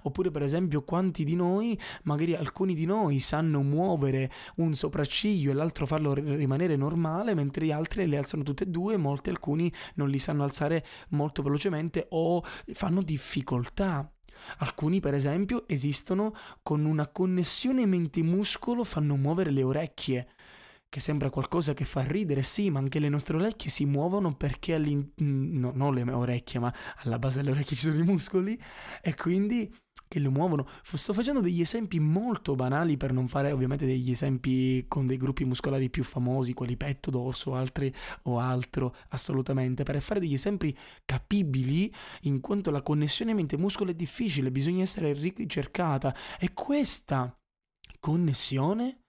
Oppure, 0.03 0.31
per 0.31 0.43
esempio, 0.43 0.83
quanti 0.83 1.25
di 1.25 1.35
noi, 1.35 1.79
magari 2.05 2.35
alcuni 2.35 2.75
di 2.75 2.85
noi, 2.85 3.19
sanno 3.19 3.63
muovere 3.63 4.31
un 4.57 4.75
sopracciglio 4.75 5.51
e 5.51 5.55
l'altro 5.55 5.87
farlo 5.87 6.13
rimanere 6.13 6.77
normale, 6.77 7.35
mentre 7.35 7.67
gli 7.67 7.73
altri 7.73 8.07
le 8.07 8.19
alzano 8.19 8.43
tutte 8.43 8.65
e 8.65 8.67
due, 8.67 8.99
molti 8.99 9.31
alcuni 9.31 9.73
non 9.95 10.11
li 10.11 10.19
sanno 10.19 10.43
alzare 10.43 10.85
molto 11.11 11.43
velocemente 11.43 12.07
o 12.11 12.43
fanno 12.73 13.03
difficoltà. 13.03 14.14
Alcuni, 14.59 15.01
per 15.01 15.15
esempio, 15.15 15.67
esistono 15.69 16.35
con 16.63 16.85
una 16.85 17.07
connessione 17.09 17.87
mente-muscolo, 17.87 18.85
fanno 18.85 19.17
muovere 19.17 19.51
le 19.51 19.63
orecchie, 19.63 20.29
che 20.89 21.01
sembra 21.01 21.29
qualcosa 21.29 21.75
che 21.75 21.85
fa 21.85 22.03
ridere, 22.03 22.43
sì, 22.43 22.71
ma 22.71 22.79
anche 22.79 23.01
le 23.01 23.09
nostre 23.09 23.37
orecchie 23.37 23.69
si 23.69 23.85
muovono 23.85 24.37
perché 24.37 24.75
all'interno, 24.75 25.13
mm, 25.23 25.59
no, 25.59 25.73
non 25.75 25.93
le 25.93 26.03
orecchie, 26.03 26.61
ma 26.61 26.73
alla 26.99 27.19
base 27.19 27.41
delle 27.41 27.51
orecchie 27.51 27.77
ci 27.77 27.83
sono 27.83 27.99
i 27.99 28.05
muscoli, 28.05 28.57
e 29.03 29.15
quindi 29.15 29.73
che 30.15 30.21
lo 30.21 30.31
muovono. 30.31 30.65
Sto 30.85 31.13
facendo 31.13 31.41
degli 31.41 31.61
esempi 31.61 31.99
molto 31.99 32.55
banali 32.55 32.97
per 32.97 33.13
non 33.13 33.27
fare 33.27 33.51
ovviamente 33.51 33.85
degli 33.85 34.11
esempi 34.11 34.85
con 34.87 35.09
dei 35.09 35.17
gruppi 35.17 35.45
muscolari 35.45 35.91
più 35.91 36.05
famosi, 36.05 36.55
quali 36.55 36.77
petto, 36.77 37.11
dorso, 37.11 37.57
altri 37.57 37.93
o 38.23 38.39
altro, 38.39 38.95
assolutamente, 39.09 39.83
per 39.83 40.01
fare 40.01 40.21
degli 40.21 40.35
esempi 40.35 40.77
capibili 41.05 41.93
in 42.23 42.41
quanto 42.41 42.71
la 42.71 42.81
connessione 42.81 43.35
mente-muscolo 43.35 43.91
è 43.91 43.95
difficile, 43.95 44.53
bisogna 44.53 44.83
essere 44.83 45.13
ricercata. 45.13 46.15
E 46.39 46.53
questa 46.55 47.37
connessione 47.99 49.01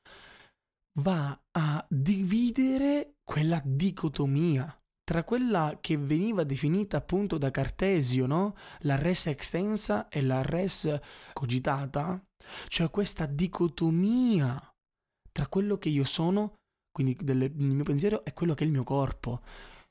va 1.02 1.40
a 1.52 1.86
dividere 1.88 3.18
quella 3.24 3.62
dicotomia 3.64 4.76
tra 5.06 5.24
quella 5.24 5.78
che 5.80 5.98
veniva 5.98 6.44
definita 6.44 6.98
appunto 6.98 7.38
da 7.38 7.52
Cartesio, 7.52 8.26
no? 8.26 8.56
La 8.80 8.96
res 8.96 9.28
extensa 9.28 10.10
e 10.10 10.22
la 10.22 10.42
res 10.42 11.00
cogitata, 11.32 12.22
cioè 12.68 12.90
questa 12.90 13.28
dicotomia 13.28 14.60
tra 15.32 15.48
quello 15.48 15.78
che 15.78 15.90
io 15.90 16.04
sono, 16.04 16.56
quindi 16.92 17.16
il 17.22 17.52
mio 17.56 17.84
pensiero, 17.84 18.26
e 18.26 18.34
quello 18.34 18.56
che 18.56 18.64
è 18.64 18.68
il 18.68 18.74
mio 18.74 18.84
corpo. 18.84 19.42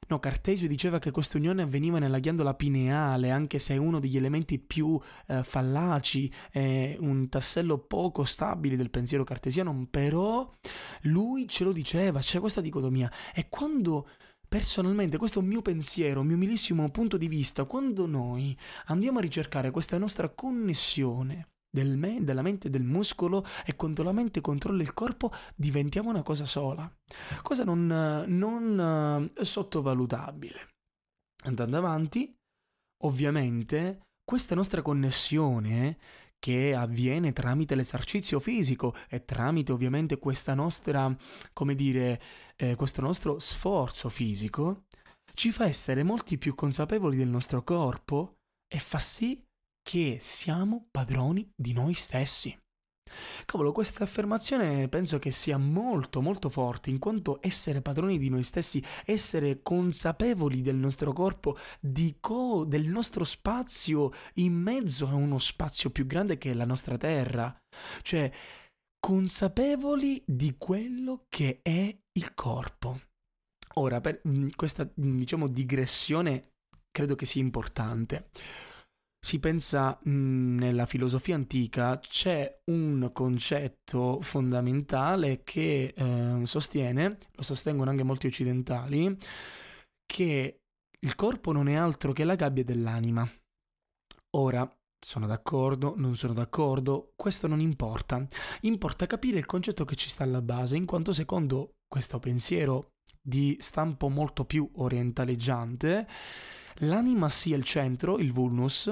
No, 0.06 0.18
Cartesio 0.18 0.68
diceva 0.68 0.98
che 0.98 1.10
questa 1.10 1.38
unione 1.38 1.62
avveniva 1.62 1.98
nella 1.98 2.18
ghiandola 2.18 2.54
pineale, 2.54 3.30
anche 3.30 3.58
se 3.58 3.74
è 3.74 3.76
uno 3.78 4.00
degli 4.00 4.16
elementi 4.16 4.58
più 4.58 5.00
eh, 5.28 5.42
fallaci, 5.42 6.30
è 6.50 6.96
un 6.98 7.28
tassello 7.28 7.78
poco 7.78 8.24
stabile 8.24 8.76
del 8.76 8.90
pensiero 8.90 9.24
cartesiano, 9.24 9.86
però 9.88 10.50
lui 11.02 11.48
ce 11.48 11.64
lo 11.64 11.72
diceva, 11.72 12.20
c'è 12.20 12.40
questa 12.40 12.60
dicotomia. 12.60 13.10
E 13.32 13.48
quando 13.48 14.08
Personalmente, 14.54 15.18
questo 15.18 15.40
è 15.40 15.42
un 15.42 15.48
mio 15.48 15.62
pensiero, 15.62 16.20
un 16.20 16.28
mio 16.28 16.36
umilissimo 16.36 16.88
punto 16.88 17.16
di 17.16 17.26
vista. 17.26 17.64
Quando 17.64 18.06
noi 18.06 18.56
andiamo 18.84 19.18
a 19.18 19.20
ricercare 19.20 19.72
questa 19.72 19.98
nostra 19.98 20.28
connessione 20.28 21.48
del 21.68 21.96
me, 21.96 22.22
della 22.22 22.40
mente 22.40 22.68
e 22.68 22.70
del 22.70 22.84
muscolo 22.84 23.44
e 23.66 23.74
quando 23.74 24.04
la 24.04 24.12
mente 24.12 24.40
controlla 24.40 24.82
il 24.82 24.94
corpo 24.94 25.32
diventiamo 25.56 26.08
una 26.10 26.22
cosa 26.22 26.44
sola. 26.44 26.88
Cosa 27.42 27.64
non, 27.64 27.84
non 28.28 29.32
uh, 29.36 29.42
sottovalutabile. 29.42 30.68
Andando 31.46 31.76
avanti, 31.76 32.32
ovviamente, 33.02 34.02
questa 34.22 34.54
nostra 34.54 34.82
connessione 34.82 35.98
che 36.44 36.74
avviene 36.74 37.32
tramite 37.32 37.74
l'esercizio 37.74 38.38
fisico 38.38 38.94
e 39.08 39.24
tramite 39.24 39.72
ovviamente 39.72 40.18
questa 40.18 40.52
nostra, 40.52 41.16
come 41.54 41.74
dire, 41.74 42.20
eh, 42.56 42.76
questo 42.76 43.00
nostro 43.00 43.38
sforzo 43.38 44.10
fisico, 44.10 44.84
ci 45.32 45.50
fa 45.50 45.64
essere 45.64 46.02
molti 46.02 46.36
più 46.36 46.54
consapevoli 46.54 47.16
del 47.16 47.28
nostro 47.28 47.62
corpo 47.62 48.40
e 48.68 48.78
fa 48.78 48.98
sì 48.98 49.42
che 49.82 50.18
siamo 50.20 50.86
padroni 50.90 51.50
di 51.56 51.72
noi 51.72 51.94
stessi. 51.94 52.54
Cavolo, 53.44 53.72
questa 53.72 54.04
affermazione 54.04 54.88
penso 54.88 55.18
che 55.18 55.30
sia 55.30 55.58
molto 55.58 56.20
molto 56.20 56.48
forte, 56.48 56.90
in 56.90 56.98
quanto 56.98 57.38
essere 57.40 57.82
padroni 57.82 58.18
di 58.18 58.28
noi 58.28 58.42
stessi, 58.42 58.82
essere 59.04 59.62
consapevoli 59.62 60.62
del 60.62 60.76
nostro 60.76 61.12
corpo, 61.12 61.56
co- 62.20 62.64
del 62.64 62.86
nostro 62.86 63.24
spazio 63.24 64.12
in 64.34 64.52
mezzo 64.52 65.08
a 65.08 65.14
uno 65.14 65.38
spazio 65.38 65.90
più 65.90 66.06
grande 66.06 66.38
che 66.38 66.54
la 66.54 66.64
nostra 66.64 66.96
terra. 66.96 67.54
Cioè, 68.02 68.30
consapevoli 68.98 70.22
di 70.26 70.54
quello 70.56 71.26
che 71.28 71.60
è 71.62 71.96
il 72.12 72.34
corpo. 72.34 73.00
Ora, 73.74 74.00
per 74.00 74.20
questa, 74.54 74.88
diciamo, 74.94 75.48
digressione 75.48 76.52
credo 76.90 77.16
che 77.16 77.26
sia 77.26 77.42
importante. 77.42 78.28
Si 79.24 79.38
pensa 79.38 79.98
mh, 80.02 80.58
nella 80.58 80.84
filosofia 80.84 81.34
antica, 81.34 81.98
c'è 81.98 82.60
un 82.70 83.08
concetto 83.10 84.20
fondamentale 84.20 85.42
che 85.42 85.94
eh, 85.96 86.40
sostiene, 86.44 87.16
lo 87.32 87.42
sostengono 87.42 87.88
anche 87.88 88.02
molti 88.02 88.26
occidentali, 88.26 89.16
che 90.04 90.60
il 91.00 91.14
corpo 91.14 91.52
non 91.52 91.68
è 91.68 91.74
altro 91.74 92.12
che 92.12 92.24
la 92.24 92.34
gabbia 92.34 92.64
dell'anima. 92.64 93.26
Ora, 94.36 94.70
sono 95.00 95.26
d'accordo, 95.26 95.94
non 95.96 96.16
sono 96.16 96.34
d'accordo, 96.34 97.12
questo 97.16 97.46
non 97.46 97.60
importa. 97.60 98.26
Importa 98.62 99.06
capire 99.06 99.38
il 99.38 99.46
concetto 99.46 99.86
che 99.86 99.96
ci 99.96 100.10
sta 100.10 100.24
alla 100.24 100.42
base, 100.42 100.76
in 100.76 100.84
quanto 100.84 101.14
secondo 101.14 101.76
questo 101.88 102.18
pensiero 102.18 102.90
di 103.22 103.56
stampo 103.58 104.10
molto 104.10 104.44
più 104.44 104.70
orientaleggiante, 104.74 106.06
l'anima 106.78 107.28
sia 107.28 107.56
il 107.56 107.64
centro, 107.64 108.18
il 108.18 108.32
vulnus, 108.32 108.90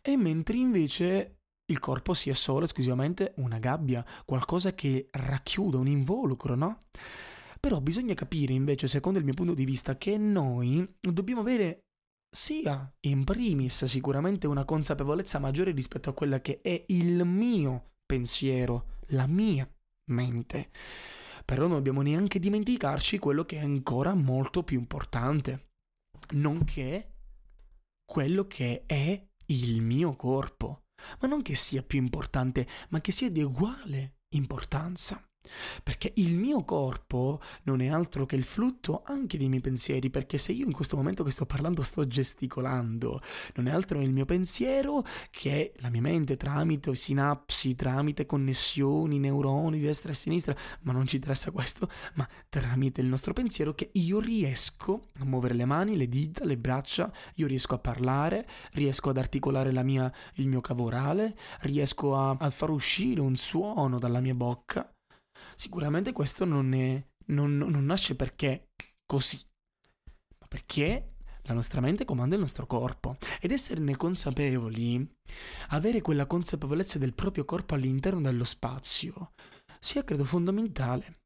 e 0.00 0.16
mentre 0.16 0.56
invece 0.56 1.36
il 1.70 1.78
corpo 1.78 2.14
sia 2.14 2.34
solo 2.34 2.64
esclusivamente 2.64 3.34
una 3.36 3.58
gabbia, 3.58 4.04
qualcosa 4.24 4.74
che 4.74 5.08
racchiude 5.10 5.76
un 5.76 5.86
involucro, 5.86 6.54
no? 6.54 6.78
Però 7.60 7.80
bisogna 7.80 8.14
capire 8.14 8.52
invece, 8.52 8.88
secondo 8.88 9.18
il 9.18 9.24
mio 9.24 9.34
punto 9.34 9.54
di 9.54 9.64
vista, 9.64 9.96
che 9.96 10.18
noi 10.18 10.86
dobbiamo 11.00 11.40
avere 11.40 11.84
sia 12.28 12.92
in 13.06 13.24
primis 13.24 13.84
sicuramente 13.84 14.46
una 14.46 14.64
consapevolezza 14.64 15.38
maggiore 15.38 15.70
rispetto 15.70 16.10
a 16.10 16.14
quella 16.14 16.40
che 16.40 16.60
è 16.60 16.84
il 16.88 17.24
mio 17.24 17.92
pensiero, 18.04 18.96
la 19.08 19.26
mia 19.26 19.70
mente. 20.10 20.70
Però 21.44 21.66
non 21.66 21.76
dobbiamo 21.76 22.02
neanche 22.02 22.38
dimenticarci 22.38 23.18
quello 23.18 23.44
che 23.44 23.58
è 23.58 23.62
ancora 23.62 24.14
molto 24.14 24.62
più 24.62 24.78
importante, 24.78 25.68
nonché 26.30 27.11
quello 28.12 28.46
che 28.46 28.84
è 28.84 29.26
il 29.46 29.80
mio 29.80 30.14
corpo. 30.16 30.82
Ma 31.20 31.28
non 31.28 31.40
che 31.40 31.54
sia 31.54 31.82
più 31.82 31.98
importante, 31.98 32.68
ma 32.90 33.00
che 33.00 33.10
sia 33.10 33.30
di 33.30 33.42
uguale 33.42 34.18
importanza. 34.34 35.26
Perché 35.82 36.12
il 36.16 36.36
mio 36.36 36.64
corpo 36.64 37.40
non 37.64 37.80
è 37.80 37.88
altro 37.88 38.26
che 38.26 38.36
il 38.36 38.44
frutto 38.44 39.02
anche 39.04 39.38
dei 39.38 39.48
miei 39.48 39.60
pensieri, 39.60 40.10
perché 40.10 40.38
se 40.38 40.52
io 40.52 40.66
in 40.66 40.72
questo 40.72 40.96
momento 40.96 41.24
che 41.24 41.30
sto 41.30 41.46
parlando 41.46 41.82
sto 41.82 42.06
gesticolando, 42.06 43.20
non 43.54 43.66
è 43.66 43.70
altro 43.70 43.98
che 43.98 44.04
il 44.04 44.12
mio 44.12 44.24
pensiero 44.24 45.04
che 45.30 45.72
la 45.76 45.90
mia 45.90 46.00
mente 46.00 46.36
tramite 46.36 46.94
sinapsi, 46.94 47.74
tramite 47.74 48.26
connessioni, 48.26 49.18
neuroni 49.18 49.78
di 49.78 49.84
destra 49.84 50.12
e 50.12 50.14
sinistra, 50.14 50.56
ma 50.82 50.92
non 50.92 51.06
ci 51.06 51.16
interessa 51.16 51.50
questo, 51.50 51.88
ma 52.14 52.28
tramite 52.48 53.00
il 53.00 53.06
nostro 53.06 53.32
pensiero 53.32 53.74
che 53.74 53.90
io 53.92 54.20
riesco 54.20 55.08
a 55.18 55.24
muovere 55.24 55.54
le 55.54 55.64
mani, 55.64 55.96
le 55.96 56.08
dita, 56.08 56.44
le 56.44 56.56
braccia, 56.56 57.12
io 57.36 57.46
riesco 57.46 57.74
a 57.74 57.78
parlare, 57.78 58.46
riesco 58.72 59.10
ad 59.10 59.18
articolare 59.18 59.70
mia, 59.82 60.12
il 60.34 60.48
mio 60.48 60.60
cavo 60.60 60.84
orale, 60.84 61.36
riesco 61.60 62.16
a, 62.16 62.36
a 62.38 62.50
far 62.50 62.70
uscire 62.70 63.20
un 63.20 63.36
suono 63.36 63.98
dalla 63.98 64.20
mia 64.20 64.34
bocca 64.34 64.92
Sicuramente 65.54 66.12
questo 66.12 66.44
non, 66.44 66.72
è, 66.72 67.04
non, 67.26 67.56
non 67.56 67.84
nasce 67.84 68.14
perché 68.14 68.70
così, 69.06 69.40
ma 70.38 70.46
perché 70.46 71.12
la 71.42 71.54
nostra 71.54 71.80
mente 71.80 72.04
comanda 72.04 72.34
il 72.34 72.40
nostro 72.40 72.66
corpo 72.66 73.16
ed 73.40 73.50
esserne 73.50 73.96
consapevoli, 73.96 75.06
avere 75.68 76.00
quella 76.00 76.26
consapevolezza 76.26 76.98
del 76.98 77.14
proprio 77.14 77.44
corpo 77.44 77.74
all'interno 77.74 78.20
dello 78.20 78.44
spazio, 78.44 79.32
sia 79.78 80.04
credo 80.04 80.24
fondamentale. 80.24 81.20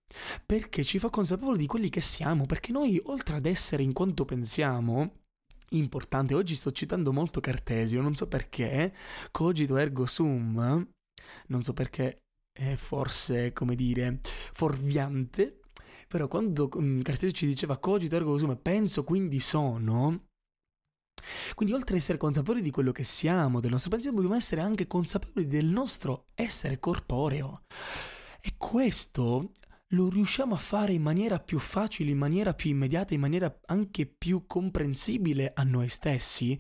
Perché 0.47 0.85
ci 0.85 0.99
fa 0.99 1.11
consapevoli 1.11 1.59
di 1.59 1.67
quelli 1.67 1.91
che 1.91 2.01
siamo, 2.01 2.47
perché 2.47 2.73
noi 2.73 3.01
oltre 3.07 3.37
ad 3.37 3.45
essere 3.45 3.83
in 3.83 3.93
quanto 3.93 4.25
pensiamo, 4.25 5.25
importante, 5.71 6.35
oggi 6.35 6.55
sto 6.55 6.71
citando 6.71 7.13
molto 7.13 7.41
Cartesio, 7.41 8.01
non 8.01 8.15
so 8.15 8.29
perché, 8.29 8.95
cogito 9.33 9.77
ergo 9.77 10.07
sum, 10.07 10.89
non 11.49 11.63
so 11.63 11.73
perché 11.73 12.26
è 12.57 12.75
forse, 12.77 13.53
come 13.53 13.75
dire, 13.75 14.21
fuorviante, 14.23 15.61
però 16.09 16.27
quando 16.29 16.69
um, 16.75 17.03
Cartesio 17.03 17.33
ci 17.33 17.47
diceva 17.47 17.79
cogito 17.79 18.17
ergo 18.17 18.39
sum, 18.39 18.57
penso 18.57 19.05
quindi 19.05 19.41
sono, 19.41 20.29
quindi 21.55 21.75
oltre 21.75 21.95
ad 21.95 22.01
essere 22.01 22.19
consapevoli 22.19 22.63
di 22.63 22.71
quello 22.71 22.93
che 22.93 23.05
siamo, 23.05 23.61
del 23.61 23.71
nostro 23.71 23.91
pensiero, 23.91 24.17
dobbiamo 24.17 24.37
essere 24.37 24.61
anche 24.61 24.87
consapevoli 24.87 25.47
del 25.47 25.67
nostro 25.67 26.27
essere 26.35 26.79
corporeo. 26.79 27.63
E 28.41 28.55
questo 28.57 29.53
lo 29.91 30.09
riusciamo 30.09 30.55
a 30.55 30.59
fare 30.59 30.93
in 30.93 31.03
maniera 31.03 31.39
più 31.39 31.59
facile, 31.59 32.11
in 32.11 32.19
maniera 32.19 32.55
più 32.55 32.71
immediata, 32.71 33.15
in 33.15 33.21
maniera 33.21 33.55
anche 33.67 34.07
più 34.07 34.47
comprensibile 34.47 35.53
a 35.55 35.63
noi 35.63 35.89
stessi, 35.89 36.59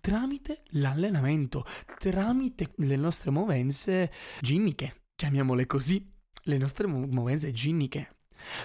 tramite 0.00 0.62
l'allenamento, 0.70 1.64
tramite 1.98 2.72
le 2.76 2.96
nostre 2.96 3.30
movenze 3.30 4.10
ginniche 4.40 5.05
chiamiamole 5.16 5.66
così, 5.66 6.08
le 6.42 6.58
nostre 6.58 6.86
movenze 6.86 7.52
ginniche. 7.52 8.08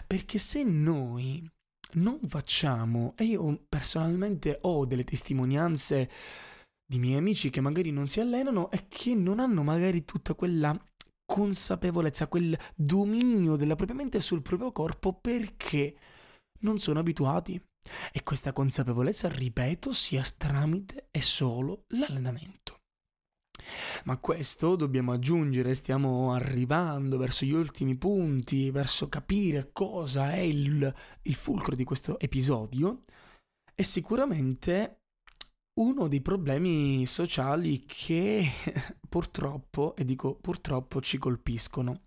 Perché 0.05 0.38
se 0.38 0.63
noi 0.63 1.50
non 1.93 2.20
facciamo, 2.27 3.13
e 3.17 3.24
io 3.25 3.65
personalmente 3.67 4.60
ho 4.62 4.86
delle 4.86 5.03
testimonianze 5.03 6.10
di 6.86 6.99
miei 6.99 7.17
amici 7.17 7.49
che 7.49 7.62
magari 7.62 7.91
non 7.91 8.08
si 8.08 8.19
allenano 8.19 8.69
e 8.69 8.86
che 8.88 9.15
non 9.15 9.39
hanno 9.39 9.63
magari 9.63 10.04
tutta 10.04 10.34
quella 10.36 10.78
consapevolezza, 11.26 12.28
quel 12.28 12.58
dominio 12.76 13.56
della 13.56 13.76
propria 13.76 13.97
mente 13.97 14.19
sul 14.19 14.41
proprio 14.41 14.73
corpo 14.73 15.13
perché 15.13 15.95
non 16.60 16.80
sono 16.80 16.99
abituati. 16.99 17.60
E 18.12 18.23
questa 18.23 18.54
consapevolezza, 18.54 19.28
ripeto, 19.30 19.91
sia 19.91 20.23
tramite 20.38 21.08
e 21.10 21.21
solo 21.21 21.86
l'allenamento. 21.89 22.81
Ma 24.06 24.17
questo 24.17 24.76
dobbiamo 24.76 25.12
aggiungere, 25.12 25.76
stiamo 25.76 26.34
arrivando 26.34 27.17
verso 27.17 27.45
gli 27.45 27.54
ultimi 27.54 27.95
punti, 27.95 28.71
verso 28.71 29.10
capire 29.10 29.69
cosa 29.71 30.32
è 30.32 30.39
il, 30.39 30.93
il 31.24 31.36
fulcro 31.36 31.76
di 31.76 31.84
questo 31.84 32.19
episodio, 32.19 33.04
è 33.74 33.82
sicuramente 33.82 35.02
uno 35.80 36.08
dei 36.08 36.21
problemi 36.21 37.06
sociali 37.06 37.84
che 37.86 38.45
purtroppo, 39.08 39.95
e 39.95 40.04
dico 40.04 40.36
purtroppo, 40.36 41.02
ci 41.02 41.17
colpiscono, 41.17 42.02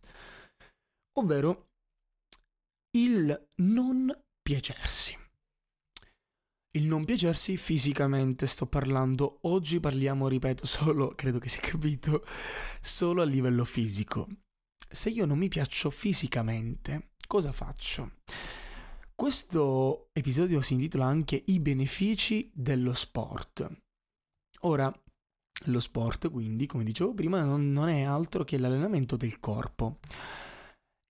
ovvero 1.19 1.69
il 2.97 3.47
non 3.57 4.13
piacersi. 4.43 5.24
Il 6.77 6.87
non 6.87 7.05
piacersi 7.05 7.57
fisicamente, 7.57 8.47
sto 8.47 8.67
parlando, 8.67 9.39
oggi 9.43 9.79
parliamo, 9.79 10.27
ripeto, 10.27 10.67
solo, 10.67 11.15
credo 11.15 11.39
che 11.39 11.49
sia 11.49 11.61
capito, 11.61 12.27
solo 12.81 13.23
a 13.23 13.25
livello 13.25 13.65
fisico. 13.65 14.29
Se 14.91 15.09
io 15.09 15.25
non 15.25 15.39
mi 15.39 15.47
piaccio 15.47 15.91
fisicamente, 15.91 17.11
cosa 17.29 17.53
faccio? 17.53 18.15
Questo 19.15 20.09
episodio 20.13 20.61
si 20.61 20.73
intitola 20.75 21.07
anche 21.07 21.41
I 21.47 21.61
benefici 21.61 22.51
dello 22.53 22.93
sport. 22.93 23.71
Ora, 24.63 24.93
lo 25.67 25.79
sport, 25.79 26.29
quindi, 26.29 26.67
come 26.67 26.83
dicevo 26.83 27.15
prima, 27.15 27.45
non, 27.45 27.71
non 27.71 27.89
è 27.89 28.03
altro 28.03 28.43
che 28.43 28.59
l'allenamento 28.59 29.15
del 29.17 29.39
corpo. 29.39 30.01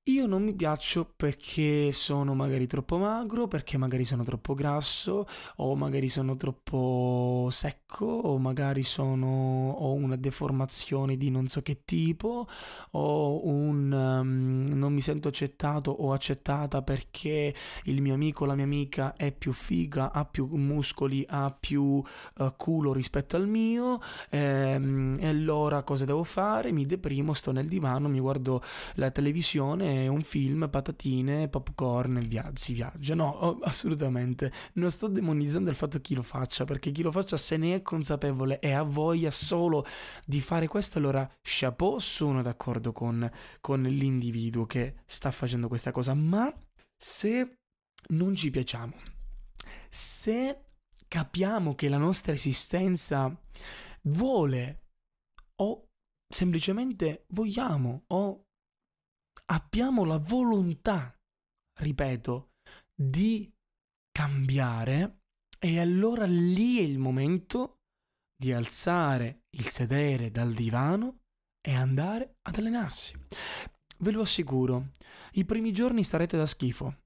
Io 0.09 0.27
non 0.27 0.43
mi 0.43 0.53
piaccio 0.53 1.11
perché 1.17 1.91
sono 1.93 2.35
magari 2.35 2.67
troppo 2.67 2.99
magro, 2.99 3.49
perché 3.49 3.79
magari 3.79 4.05
sono 4.05 4.23
troppo 4.23 4.53
grasso, 4.53 5.27
o 5.57 5.75
magari 5.77 6.11
sono 6.11 6.37
troppo 6.37 7.49
secco, 7.51 8.05
o 8.05 8.37
magari 8.37 8.83
sono, 8.83 9.71
ho 9.71 9.95
una 9.95 10.17
deformazione 10.17 11.17
di 11.17 11.31
non 11.31 11.47
so 11.47 11.63
che 11.63 11.85
tipo, 11.87 12.47
o 12.91 13.47
un 13.47 13.91
um, 13.93 14.67
non 14.77 14.93
mi 14.93 15.01
sento 15.01 15.29
accettato 15.29 15.91
o 15.91 16.13
accettata 16.13 16.83
perché 16.83 17.55
il 17.85 18.03
mio 18.03 18.13
amico 18.13 18.45
o 18.45 18.47
la 18.47 18.57
mia 18.57 18.65
amica 18.65 19.17
è 19.17 19.33
più 19.33 19.53
figa, 19.53 20.13
ha 20.13 20.27
più 20.27 20.49
muscoli, 20.55 21.25
ha 21.27 21.51
più 21.59 21.83
uh, 21.83 22.05
culo 22.59 22.93
rispetto 22.93 23.37
al 23.37 23.49
mio, 23.49 24.01
ehm, 24.29 25.17
e 25.19 25.29
allora 25.29 25.83
cosa 25.83 26.05
devo 26.05 26.25
fare? 26.25 26.73
Mi 26.73 26.85
deprimo, 26.85 27.33
sto 27.33 27.53
nel 27.53 27.69
divano, 27.69 28.11
mi 28.11 28.21
guardo 28.21 28.63
la 28.97 29.11
televisione 29.11 29.93
un 30.09 30.23
film, 30.23 30.69
patatine, 30.71 31.49
popcorn, 31.49 32.19
via- 32.21 32.51
si 32.55 32.73
viaggia. 32.73 33.15
No, 33.15 33.29
oh, 33.29 33.59
assolutamente. 33.63 34.53
Non 34.75 34.91
sto 34.91 35.09
demonizzando 35.09 35.71
il 35.71 35.77
fatto 35.77 35.97
che 35.99 36.03
chi 36.03 36.15
lo 36.15 36.23
faccia, 36.23 36.65
perché 36.65 36.91
chi 36.91 37.03
lo 37.03 37.11
faccia 37.11 37.37
se 37.37 37.57
ne 37.57 37.77
è 37.77 37.83
consapevole 37.83 38.61
e 38.61 38.73
ha 38.73 38.83
voglia 38.83 39.31
solo 39.31 39.85
di 40.25 40.41
fare 40.41 40.67
questo, 40.69 40.99
allora 40.99 41.29
chapeau, 41.43 41.99
sono 41.99 42.43
d'accordo 42.43 42.93
con, 42.93 43.31
con 43.61 43.83
l'individuo 43.83 44.67
che 44.67 44.97
sta 45.05 45.31
facendo 45.31 45.69
questa 45.69 45.91
cosa. 45.91 46.15
Ma 46.15 46.53
se 46.97 47.59
non 48.09 48.35
ci 48.35 48.51
piacciamo, 48.51 48.95
se 49.89 50.65
capiamo 51.09 51.75
che 51.75 51.89
la 51.89 51.99
nostra 51.99 52.33
esistenza 52.33 53.35
vuole 54.03 54.83
o 55.57 55.89
semplicemente 56.29 57.25
vogliamo 57.29 58.05
o 58.09 58.47
abbiamo 59.47 60.05
la 60.05 60.19
volontà, 60.19 61.17
ripeto, 61.81 62.51
di 62.95 63.53
cambiare, 64.11 65.21
e 65.59 65.81
allora 65.81 66.27
lì 66.27 66.79
è 66.79 66.83
il 66.83 66.99
momento 66.99 67.79
di 68.37 68.53
alzare 68.53 69.45
il 69.57 69.67
sedere 69.67 70.31
dal 70.31 70.53
divano 70.53 71.21
e 71.61 71.75
andare 71.75 72.37
ad 72.43 72.57
allenarsi. 72.57 73.15
Ve 73.99 74.11
lo 74.11 74.21
assicuro, 74.21 74.91
i 75.33 75.45
primi 75.45 75.73
giorni 75.73 76.05
starete 76.05 76.37
da 76.37 76.47
schifo. 76.47 76.99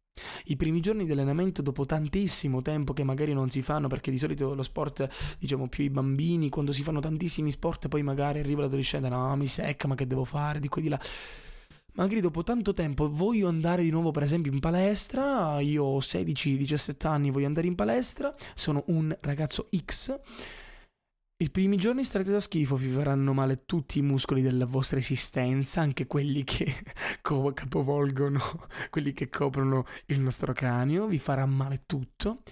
I 0.46 0.56
primi 0.56 0.80
giorni 0.80 1.04
di 1.04 1.12
allenamento 1.12 1.62
dopo 1.62 1.86
tantissimo 1.86 2.60
tempo 2.60 2.92
che 2.92 3.04
magari 3.04 3.32
non 3.32 3.50
si 3.50 3.62
fanno 3.62 3.86
perché 3.86 4.10
di 4.10 4.18
solito 4.18 4.52
lo 4.52 4.64
sport, 4.64 5.08
diciamo 5.38 5.68
più 5.68 5.84
i 5.84 5.90
bambini, 5.90 6.48
quando 6.48 6.72
si 6.72 6.82
fanno 6.82 6.98
tantissimi 6.98 7.52
sport 7.52 7.86
poi 7.86 8.02
magari 8.02 8.40
arriva 8.40 8.62
l'adolescente, 8.62 9.08
no 9.08 9.36
mi 9.36 9.46
secca 9.46 9.86
ma 9.86 9.94
che 9.94 10.08
devo 10.08 10.24
fare, 10.24 10.58
di 10.58 10.68
qua 10.68 10.82
di 10.82 10.88
là. 10.88 11.00
Magari 11.98 12.20
dopo 12.20 12.44
tanto 12.44 12.74
tempo 12.74 13.10
voglio 13.10 13.48
andare 13.48 13.82
di 13.82 13.90
nuovo 13.90 14.12
per 14.12 14.22
esempio 14.22 14.52
in 14.52 14.60
palestra, 14.60 15.58
io 15.58 15.82
ho 15.82 15.98
16-17 15.98 17.08
anni, 17.08 17.30
voglio 17.30 17.46
andare 17.46 17.66
in 17.66 17.74
palestra, 17.74 18.32
sono 18.54 18.84
un 18.86 19.16
ragazzo 19.20 19.68
X. 19.76 20.16
I 21.38 21.50
primi 21.50 21.76
giorni 21.76 22.04
starete 22.04 22.30
da 22.30 22.38
schifo, 22.38 22.76
vi 22.76 22.88
faranno 22.88 23.32
male 23.32 23.64
tutti 23.66 23.98
i 23.98 24.02
muscoli 24.02 24.42
della 24.42 24.64
vostra 24.64 24.98
esistenza, 24.98 25.80
anche 25.80 26.06
quelli 26.06 26.44
che 26.44 26.72
capovolgono, 27.20 28.40
quelli 28.90 29.12
che 29.12 29.28
coprono 29.28 29.84
il 30.06 30.20
nostro 30.20 30.52
cranio, 30.52 31.08
vi 31.08 31.18
farà 31.18 31.46
male 31.46 31.82
tutto, 31.84 32.42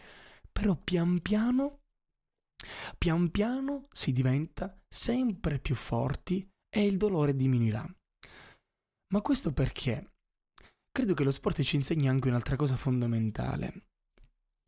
però 0.51 0.75
pian 0.75 1.21
piano, 1.21 1.83
pian 2.99 3.31
piano 3.31 3.87
si 3.93 4.13
diventa 4.13 4.77
sempre 4.89 5.61
più 5.61 5.77
forti 5.77 6.45
e 6.69 6.85
il 6.85 6.97
dolore 6.97 7.37
diminuirà. 7.37 7.89
Ma 9.09 9.21
questo 9.21 9.53
perché? 9.53 10.15
Credo 10.91 11.15
che 11.15 11.25
lo 11.25 11.31
sport 11.31 11.63
ci 11.63 11.77
insegni 11.77 12.09
anche 12.09 12.29
un'altra 12.29 12.57
cosa 12.57 12.77
fondamentale. 12.77 13.85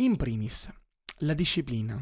In 0.03 0.17
primis, 0.17 0.71
la 1.19 1.35
disciplina. 1.35 1.99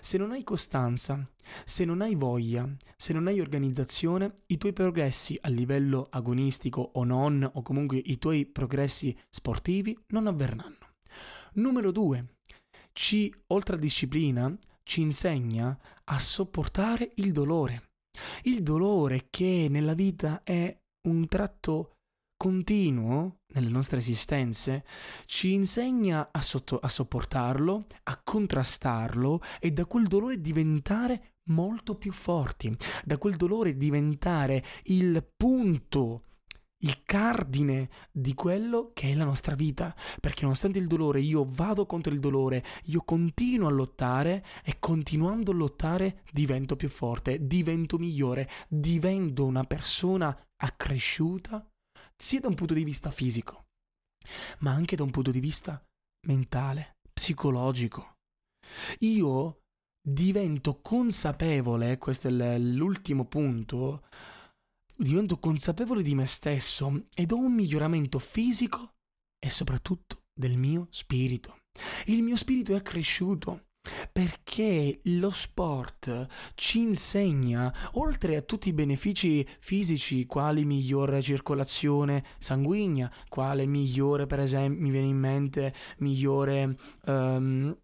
Se 0.00 0.18
non 0.18 0.32
hai 0.32 0.44
costanza, 0.44 1.22
se 1.64 1.84
non 1.86 2.02
hai 2.02 2.14
voglia, 2.14 2.68
se 2.96 3.12
non 3.14 3.26
hai 3.26 3.40
organizzazione, 3.40 4.34
i 4.48 4.58
tuoi 4.58 4.74
progressi 4.74 5.38
a 5.40 5.48
livello 5.48 6.08
agonistico 6.10 6.90
o 6.94 7.04
non, 7.04 7.48
o 7.50 7.62
comunque 7.62 7.96
i 7.96 8.18
tuoi 8.18 8.44
progressi 8.44 9.16
sportivi 9.30 9.96
non 10.08 10.26
avverranno. 10.26 10.96
Numero 11.54 11.90
due, 11.90 12.36
ci, 12.92 13.34
oltre 13.48 13.76
a 13.76 13.78
disciplina, 13.78 14.54
ci 14.82 15.00
insegna 15.00 15.78
a 16.04 16.18
sopportare 16.18 17.12
il 17.16 17.32
dolore. 17.32 17.92
Il 18.42 18.62
dolore 18.62 19.28
che 19.30 19.68
nella 19.70 19.94
vita 19.94 20.42
è 20.42 20.76
un 21.02 21.26
tratto 21.28 21.92
continuo 22.36 23.40
nelle 23.54 23.68
nostre 23.68 23.98
esistenze 23.98 24.84
ci 25.26 25.52
insegna 25.52 26.28
a, 26.30 26.40
sotto, 26.40 26.78
a 26.78 26.88
sopportarlo, 26.88 27.84
a 28.04 28.20
contrastarlo 28.22 29.40
e 29.58 29.72
da 29.72 29.84
quel 29.86 30.06
dolore 30.06 30.40
diventare 30.40 31.34
molto 31.48 31.96
più 31.96 32.12
forti, 32.12 32.74
da 33.04 33.18
quel 33.18 33.36
dolore 33.36 33.76
diventare 33.76 34.64
il 34.84 35.26
punto 35.36 36.27
il 36.82 37.02
cardine 37.02 37.90
di 38.12 38.34
quello 38.34 38.92
che 38.94 39.10
è 39.10 39.14
la 39.14 39.24
nostra 39.24 39.54
vita, 39.54 39.94
perché 40.20 40.42
nonostante 40.42 40.78
il 40.78 40.86
dolore 40.86 41.20
io 41.20 41.44
vado 41.44 41.86
contro 41.86 42.12
il 42.12 42.20
dolore, 42.20 42.64
io 42.84 43.02
continuo 43.02 43.68
a 43.68 43.72
lottare 43.72 44.44
e 44.64 44.78
continuando 44.78 45.50
a 45.50 45.54
lottare 45.54 46.22
divento 46.32 46.76
più 46.76 46.88
forte, 46.88 47.46
divento 47.46 47.98
migliore, 47.98 48.48
divento 48.68 49.44
una 49.44 49.64
persona 49.64 50.36
accresciuta 50.56 51.66
sia 52.16 52.40
da 52.40 52.48
un 52.48 52.54
punto 52.54 52.74
di 52.74 52.84
vista 52.84 53.10
fisico, 53.10 53.66
ma 54.60 54.72
anche 54.72 54.96
da 54.96 55.02
un 55.02 55.10
punto 55.10 55.30
di 55.30 55.40
vista 55.40 55.82
mentale, 56.26 56.98
psicologico. 57.12 58.16
Io 59.00 59.60
divento 60.00 60.80
consapevole, 60.80 61.98
questo 61.98 62.28
è 62.28 62.58
l'ultimo 62.58 63.24
punto, 63.24 64.04
divento 64.98 65.38
consapevole 65.38 66.02
di 66.02 66.14
me 66.14 66.26
stesso 66.26 67.06
ed 67.14 67.30
ho 67.32 67.36
un 67.36 67.52
miglioramento 67.52 68.18
fisico 68.18 68.94
e 69.38 69.50
soprattutto 69.50 70.24
del 70.34 70.56
mio 70.56 70.88
spirito. 70.90 71.58
Il 72.06 72.22
mio 72.22 72.36
spirito 72.36 72.74
è 72.74 72.82
cresciuto 72.82 73.66
perché 74.12 75.00
lo 75.04 75.30
sport 75.30 76.26
ci 76.54 76.80
insegna, 76.80 77.72
oltre 77.92 78.36
a 78.36 78.42
tutti 78.42 78.68
i 78.68 78.74
benefici 78.74 79.46
fisici, 79.60 80.26
quali 80.26 80.64
migliore 80.64 81.22
circolazione 81.22 82.24
sanguigna, 82.38 83.10
quale 83.28 83.66
migliore, 83.66 84.26
per 84.26 84.40
esempio, 84.40 84.82
mi 84.82 84.90
viene 84.90 85.06
in 85.06 85.18
mente, 85.18 85.74
migliore... 85.98 86.76
Um, 87.06 87.76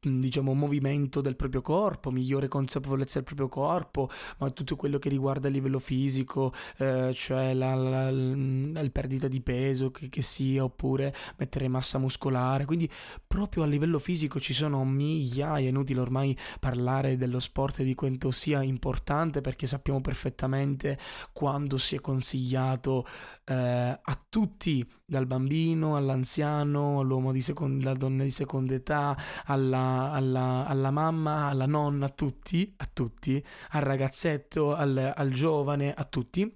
diciamo 0.00 0.54
movimento 0.54 1.20
del 1.20 1.36
proprio 1.36 1.60
corpo, 1.60 2.10
migliore 2.10 2.48
consapevolezza 2.48 3.14
del 3.14 3.24
proprio 3.24 3.48
corpo, 3.48 4.10
ma 4.38 4.50
tutto 4.50 4.76
quello 4.76 4.98
che 4.98 5.08
riguarda 5.08 5.48
il 5.48 5.54
livello 5.54 5.78
fisico, 5.78 6.52
eh, 6.78 7.12
cioè 7.14 7.54
la, 7.54 7.74
la, 7.74 8.10
la, 8.10 8.82
la, 8.82 8.90
perdita 8.90 9.28
di 9.28 9.40
peso 9.40 9.90
che, 9.90 10.08
che, 10.08 10.22
sia, 10.22 10.64
oppure 10.64 11.14
mettere 11.36 11.68
massa 11.68 11.98
muscolare. 11.98 12.64
Quindi 12.64 12.90
proprio 13.26 13.62
a 13.62 13.66
livello 13.66 13.98
fisico 13.98 14.40
ci 14.40 14.52
sono 14.52 14.84
migliaia, 14.84 15.66
è 15.66 15.70
inutile 15.70 16.00
ormai 16.00 16.36
parlare 16.60 17.16
dello 17.16 17.40
sport 17.40 17.80
e 17.80 17.84
di 17.84 17.94
quanto 17.94 18.30
sia 18.30 18.62
importante 18.62 19.40
perché 19.40 19.66
sappiamo 19.66 20.00
perfettamente 20.00 20.98
quando 21.32 21.78
si 21.78 21.96
è 21.96 22.00
consigliato 22.00 23.06
eh, 23.44 23.54
a 23.54 24.24
tutti, 24.28 24.86
dal 25.08 25.26
bambino 25.26 25.96
all'anziano, 25.96 27.00
all'uomo 27.00 27.32
di 27.32 27.40
seconda, 27.40 27.88
alla 27.88 27.98
donna 27.98 28.22
di 28.24 28.30
seconda 28.30 28.74
età, 28.74 29.16
alla, 29.46 30.10
alla, 30.12 30.66
alla, 30.66 30.90
mamma, 30.90 31.46
alla 31.46 31.64
nonna, 31.64 32.06
a 32.06 32.10
tutti, 32.10 32.74
a 32.76 32.90
tutti, 32.92 33.42
al 33.70 33.82
ragazzetto, 33.82 34.74
al, 34.74 35.14
al 35.16 35.32
giovane, 35.32 35.94
a 35.94 36.04
tutti, 36.04 36.54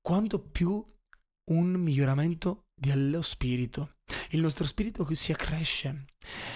quanto 0.00 0.40
più 0.40 0.84
un 1.52 1.70
miglioramento 1.74 2.64
dello 2.74 3.22
spirito. 3.22 3.98
Il 4.30 4.40
nostro 4.40 4.64
spirito 4.64 5.06
si 5.14 5.30
accresce, 5.30 6.06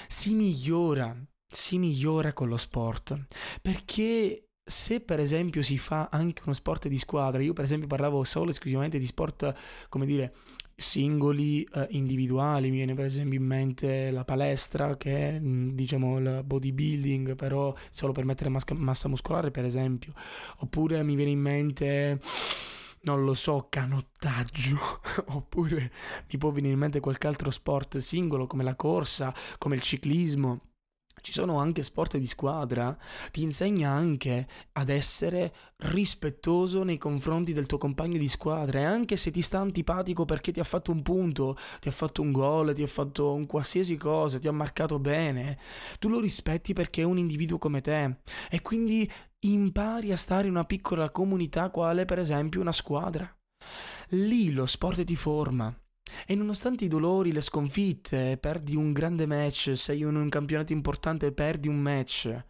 si 0.09 0.35
migliora, 0.35 1.17
si 1.47 1.79
migliora 1.79 2.33
con 2.33 2.49
lo 2.49 2.57
sport, 2.57 3.25
perché 3.63 4.49
se 4.67 5.01
per 5.01 5.21
esempio 5.21 5.63
si 5.63 5.79
fa 5.79 6.09
anche 6.11 6.43
uno 6.45 6.55
sport 6.55 6.89
di 6.89 6.99
squadra, 6.99 7.41
io 7.41 7.53
per 7.53 7.65
esempio 7.65 7.87
parlavo 7.87 8.25
solo 8.25 8.51
esclusivamente 8.51 8.99
di 8.99 9.07
sport, 9.07 9.55
come 9.89 10.07
dire, 10.07 10.35
singoli, 10.77 11.63
eh, 11.75 11.87
individuali, 11.91 12.71
mi 12.71 12.77
viene 12.77 12.95
per 12.95 13.05
esempio 13.05 13.39
in 13.39 13.47
mente 13.47 14.11
la 14.11 14.25
palestra 14.25 14.97
che 14.97 15.37
è 15.37 15.41
mm, 15.41 15.71
diciamo 15.71 16.19
il 16.19 16.43
bodybuilding, 16.45 17.35
però 17.35 17.75
solo 17.91 18.13
per 18.13 18.25
mettere 18.25 18.51
masca- 18.51 18.75
massa 18.75 19.09
muscolare 19.09 19.51
per 19.51 19.65
esempio, 19.65 20.13
oppure 20.59 21.03
mi 21.03 21.15
viene 21.15 21.31
in 21.31 21.41
mente 21.41 22.21
non 23.03 23.25
lo 23.25 23.35
so, 23.35 23.67
canottaggio, 23.69 24.79
oppure 25.33 25.93
mi 26.31 26.39
può 26.39 26.51
venire 26.51 26.73
in 26.73 26.79
mente 26.79 27.01
qualche 27.01 27.27
altro 27.27 27.51
sport 27.51 27.99
singolo 27.99 28.47
come 28.47 28.63
la 28.65 28.75
corsa, 28.77 29.35
come 29.59 29.75
il 29.75 29.83
ciclismo 29.83 30.61
ci 31.25 31.33
sono 31.33 31.59
anche 31.59 31.83
sport 31.83 32.19
di 32.19 32.27
squadra, 32.27 32.95
ti 33.33 33.41
insegna 33.43 33.89
anche 33.89 34.47
ad 34.73 34.91
essere 34.91 35.55
rispettoso 35.77 36.83
nei 36.83 36.99
confronti 36.99 37.55
del 37.55 37.65
tuo 37.65 37.79
compagno 37.79 38.19
di 38.19 38.29
squadra 38.29 38.81
e 38.81 38.85
anche 38.85 39.17
se 39.17 39.31
ti 39.31 39.41
sta 39.41 39.59
antipatico 39.59 40.27
perché 40.27 40.53
ti 40.53 40.61
ha 40.61 40.65
fatto 40.65 40.93
un 40.93 41.01
punto, 41.01 41.57
ti 41.81 41.89
ha 41.89 41.93
fatto 41.93 42.21
un 42.21 42.31
gol, 42.31 42.75
ti 42.75 42.83
ha 42.83 42.87
fatto 42.87 43.33
un 43.33 43.47
qualsiasi 43.47 43.97
cosa, 43.97 44.39
ti 44.39 44.49
ha 44.49 44.53
marcato 44.53 44.99
bene, 44.99 45.59
tu 45.99 46.11
lo 46.11 46.21
rispetti 46.21 46.75
perché 46.75 47.01
è 47.01 47.07
un 47.07 47.17
individuo 47.17 47.57
come 47.57 47.81
te 47.81 48.19
e 48.51 48.61
quindi 48.61 49.11
impari 49.47 50.13
a 50.13 50.19
stare 50.19 50.45
in 50.45 50.53
una 50.53 50.67
piccola 50.67 51.09
comunità 51.09 51.71
quale 51.71 52.05
per 52.05 52.19
esempio 52.19 52.61
una 52.61 52.73
squadra. 52.73 53.35
Lì 54.09 54.53
lo 54.53 54.67
sport 54.67 55.05
ti 55.05 55.17
forma, 55.17 55.75
e 56.27 56.35
nonostante 56.35 56.85
i 56.85 56.89
dolori, 56.89 57.33
le 57.33 57.41
sconfitte, 57.41 58.39
perdi 58.39 58.77
un 58.77 58.93
grande 58.93 59.27
match, 59.27 59.73
sei 59.77 60.01
in 60.01 60.17
un 60.17 60.29
campionato 60.29 60.73
importante 60.73 61.27
e 61.27 61.33
perdi 61.33 61.69
un 61.69 61.79
match, 61.79 62.45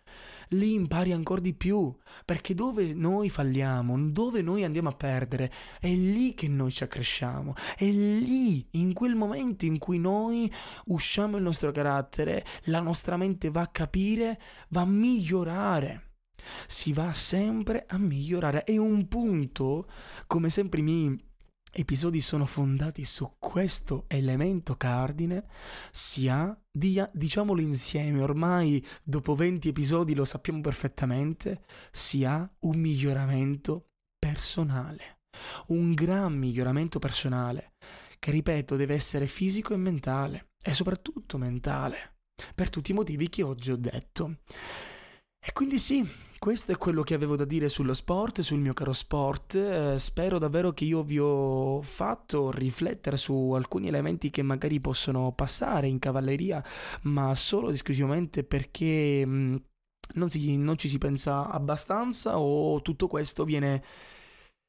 lì 0.49 0.75
impari 0.75 1.13
ancora 1.13 1.41
di 1.41 1.55
più, 1.55 1.95
perché 2.25 2.55
dove 2.55 2.93
noi 2.95 3.29
falliamo, 3.29 3.99
dove 4.11 4.43
noi 4.43 4.65
andiamo 4.65 4.89
a 4.89 4.95
perdere, 4.95 5.51
è 5.81 5.89
lì 5.89 6.35
che 6.35 6.49
noi 6.49 6.73
ci 6.73 6.85
accresciamo, 6.85 7.55
è 7.77 7.87
lì, 7.87 8.67
in 8.73 8.93
quel 8.93 9.15
momento 9.15 9.65
in 9.65 9.79
cui 9.79 9.99
noi 9.99 10.51
usciamo 10.87 11.37
il 11.37 11.43
nostro 11.43 11.73
carattere, 11.73 12.45
la 12.65 12.81
nostra 12.81 13.17
mente 13.17 13.51
va 13.51 13.63
a 13.63 13.69
capire, 13.69 14.41
va 14.69 14.83
a 14.83 14.87
migliorare. 14.87 16.11
Si 16.67 16.93
va 16.93 17.15
sempre 17.15 17.87
a 17.89 17.97
migliorare. 17.97 18.65
È 18.65 18.77
un 18.77 19.09
punto, 19.09 19.87
come 20.27 20.51
sempre 20.51 20.81
i 20.81 20.83
miei 20.83 21.25
episodi 21.75 22.21
sono 22.21 22.47
fondati 22.47 23.05
su 23.05 23.35
questo 23.39 24.05
elemento 24.09 24.77
cardine, 24.77 25.47
si 25.91 26.29
ha, 26.29 26.57
dia, 26.71 27.11
diciamolo 27.13 27.61
insieme, 27.61 28.23
ormai 28.23 28.85
dopo 29.03 29.35
20 29.35 29.69
episodi 29.69 30.15
lo 30.15 30.25
sappiamo 30.25 30.61
perfettamente, 30.61 31.65
si 31.91 32.25
ha 32.25 32.49
un 32.61 32.79
miglioramento 32.79 33.91
personale, 34.19 35.21
un 35.69 35.93
gran 35.93 36.35
miglioramento 36.35 36.99
personale, 36.99 37.75
che 38.19 38.31
ripeto 38.31 38.77
deve 38.77 38.95
essere 38.95 39.27
fisico 39.27 39.75
e 39.75 39.77
mentale, 39.77 40.53
e 40.63 40.73
soprattutto 40.73 41.37
mentale, 41.37 42.17
per 42.55 42.71
tutti 42.71 42.93
i 42.93 42.95
motivi 42.95 43.29
che 43.29 43.43
oggi 43.43 43.73
ho 43.73 43.77
detto. 43.77 44.39
E 45.47 45.53
quindi 45.53 45.77
sì, 45.77 46.03
questo 46.39 46.73
è 46.73 46.79
quello 46.79 47.03
che 47.03 47.13
avevo 47.13 47.37
da 47.37 47.45
dire 47.45 47.69
sullo 47.69 47.93
sport, 47.93 48.41
sul 48.41 48.61
mio 48.61 48.73
caro 48.73 48.95
sport. 48.95 49.55
Eh, 49.55 49.99
spero 49.99 50.39
davvero 50.39 50.73
che 50.73 50.85
io 50.87 51.03
vi 51.03 51.19
ho 51.19 51.83
fatto 51.83 52.51
riflettere 52.51 53.19
su 53.19 53.53
alcuni 53.53 53.89
elementi 53.89 54.31
che 54.31 54.41
magari 54.41 54.81
possono 54.81 55.33
passare 55.33 55.87
in 55.87 55.99
cavalleria, 55.99 56.65
ma 57.03 57.35
solo 57.35 57.69
ed 57.69 57.75
esclusivamente 57.75 58.43
perché 58.43 59.27
mh, 59.27 59.31
mm, 59.31 59.57
non, 60.15 60.31
si, 60.31 60.57
non 60.57 60.79
ci 60.79 60.89
si 60.89 60.97
pensa 60.97 61.51
abbastanza 61.51 62.39
o 62.39 62.81
tutto 62.81 63.07
questo 63.07 63.45
viene 63.45 63.83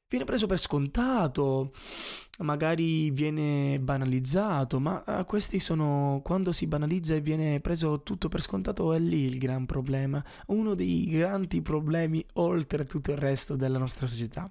viene 0.08 0.24
preso 0.24 0.46
per 0.46 0.58
scontato, 0.58 1.72
magari 2.38 3.10
viene 3.10 3.78
banalizzato, 3.80 4.78
ma 4.78 5.02
eh, 5.04 5.24
questi 5.24 5.58
sono 5.58 6.20
quando 6.22 6.52
si 6.52 6.66
banalizza 6.66 7.14
e 7.14 7.20
viene 7.20 7.60
preso 7.60 8.02
tutto 8.02 8.28
per 8.28 8.40
scontato 8.40 8.92
è 8.92 8.98
lì 8.98 9.22
il 9.24 9.38
gran 9.38 9.66
problema, 9.66 10.24
uno 10.46 10.74
dei 10.74 11.06
grandi 11.06 11.60
problemi 11.60 12.24
oltre 12.34 12.84
tutto 12.84 13.10
il 13.10 13.18
resto 13.18 13.56
della 13.56 13.78
nostra 13.78 14.06
società. 14.06 14.48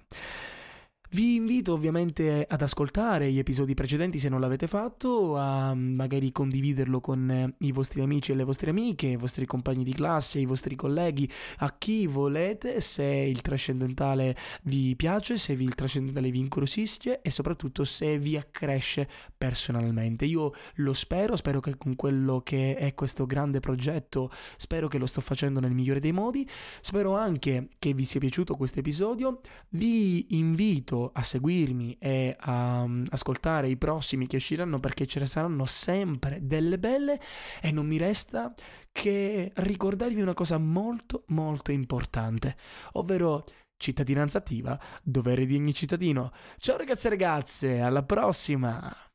Vi 1.10 1.36
invito 1.36 1.72
ovviamente 1.72 2.44
ad 2.48 2.62
ascoltare 2.62 3.30
gli 3.30 3.38
episodi 3.38 3.74
precedenti 3.74 4.18
se 4.18 4.28
non 4.28 4.40
l'avete 4.40 4.66
fatto, 4.66 5.36
a 5.36 5.72
magari 5.72 6.32
condividerlo 6.32 7.00
con 7.00 7.30
eh, 7.30 7.54
i 7.58 7.70
vostri 7.70 8.00
amici 8.00 8.32
e 8.32 8.34
le 8.34 8.42
vostre 8.42 8.70
amiche, 8.70 9.06
i 9.06 9.16
vostri 9.16 9.46
compagni 9.46 9.84
di 9.84 9.94
classe, 9.94 10.40
i 10.40 10.46
vostri 10.46 10.74
colleghi, 10.74 11.30
a 11.58 11.76
chi 11.78 12.08
volete, 12.08 12.80
se 12.80 13.04
il 13.04 13.40
trascendentale 13.40 14.36
vi 14.64 14.96
piace, 14.96 15.38
se 15.38 15.52
il 15.52 15.76
trascendentale 15.76 16.30
vi 16.30 16.40
incuriosisce 16.40 17.22
e 17.22 17.30
soprattutto 17.30 17.84
se 17.84 18.18
vi 18.18 18.36
accresce 18.36 19.08
personalmente. 19.36 20.24
Io 20.24 20.52
lo 20.76 20.92
spero, 20.92 21.36
spero 21.36 21.60
che 21.60 21.76
con 21.76 21.94
quello 21.94 22.40
che 22.40 22.74
è 22.74 22.94
questo 22.94 23.26
grande 23.26 23.60
progetto, 23.60 24.28
spero 24.56 24.88
che 24.88 24.98
lo 24.98 25.06
sto 25.06 25.20
facendo 25.20 25.60
nel 25.60 25.72
migliore 25.72 26.00
dei 26.00 26.12
modi, 26.12 26.48
spero 26.80 27.16
anche 27.16 27.68
che 27.78 27.94
vi 27.94 28.04
sia 28.04 28.18
piaciuto 28.18 28.56
questo 28.56 28.80
episodio, 28.80 29.40
vi 29.70 30.36
invito 30.36 30.95
invito 30.96 31.10
a 31.12 31.22
seguirmi 31.22 31.96
e 31.98 32.36
a 32.38 32.82
um, 32.82 33.04
ascoltare 33.10 33.68
i 33.68 33.76
prossimi 33.76 34.26
che 34.26 34.36
usciranno 34.36 34.80
perché 34.80 35.06
ce 35.06 35.20
ne 35.20 35.26
saranno 35.26 35.66
sempre 35.66 36.38
delle 36.42 36.78
belle 36.78 37.20
e 37.60 37.70
non 37.70 37.86
mi 37.86 37.98
resta 37.98 38.52
che 38.90 39.52
ricordarvi 39.54 40.20
una 40.20 40.34
cosa 40.34 40.58
molto 40.58 41.24
molto 41.28 41.70
importante, 41.70 42.56
ovvero 42.92 43.44
cittadinanza 43.76 44.38
attiva, 44.38 44.78
dovere 45.02 45.44
di 45.44 45.54
ogni 45.54 45.74
cittadino. 45.74 46.32
Ciao 46.56 46.78
ragazzi 46.78 47.06
e 47.06 47.10
ragazze, 47.10 47.80
alla 47.80 48.02
prossima! 48.02 49.05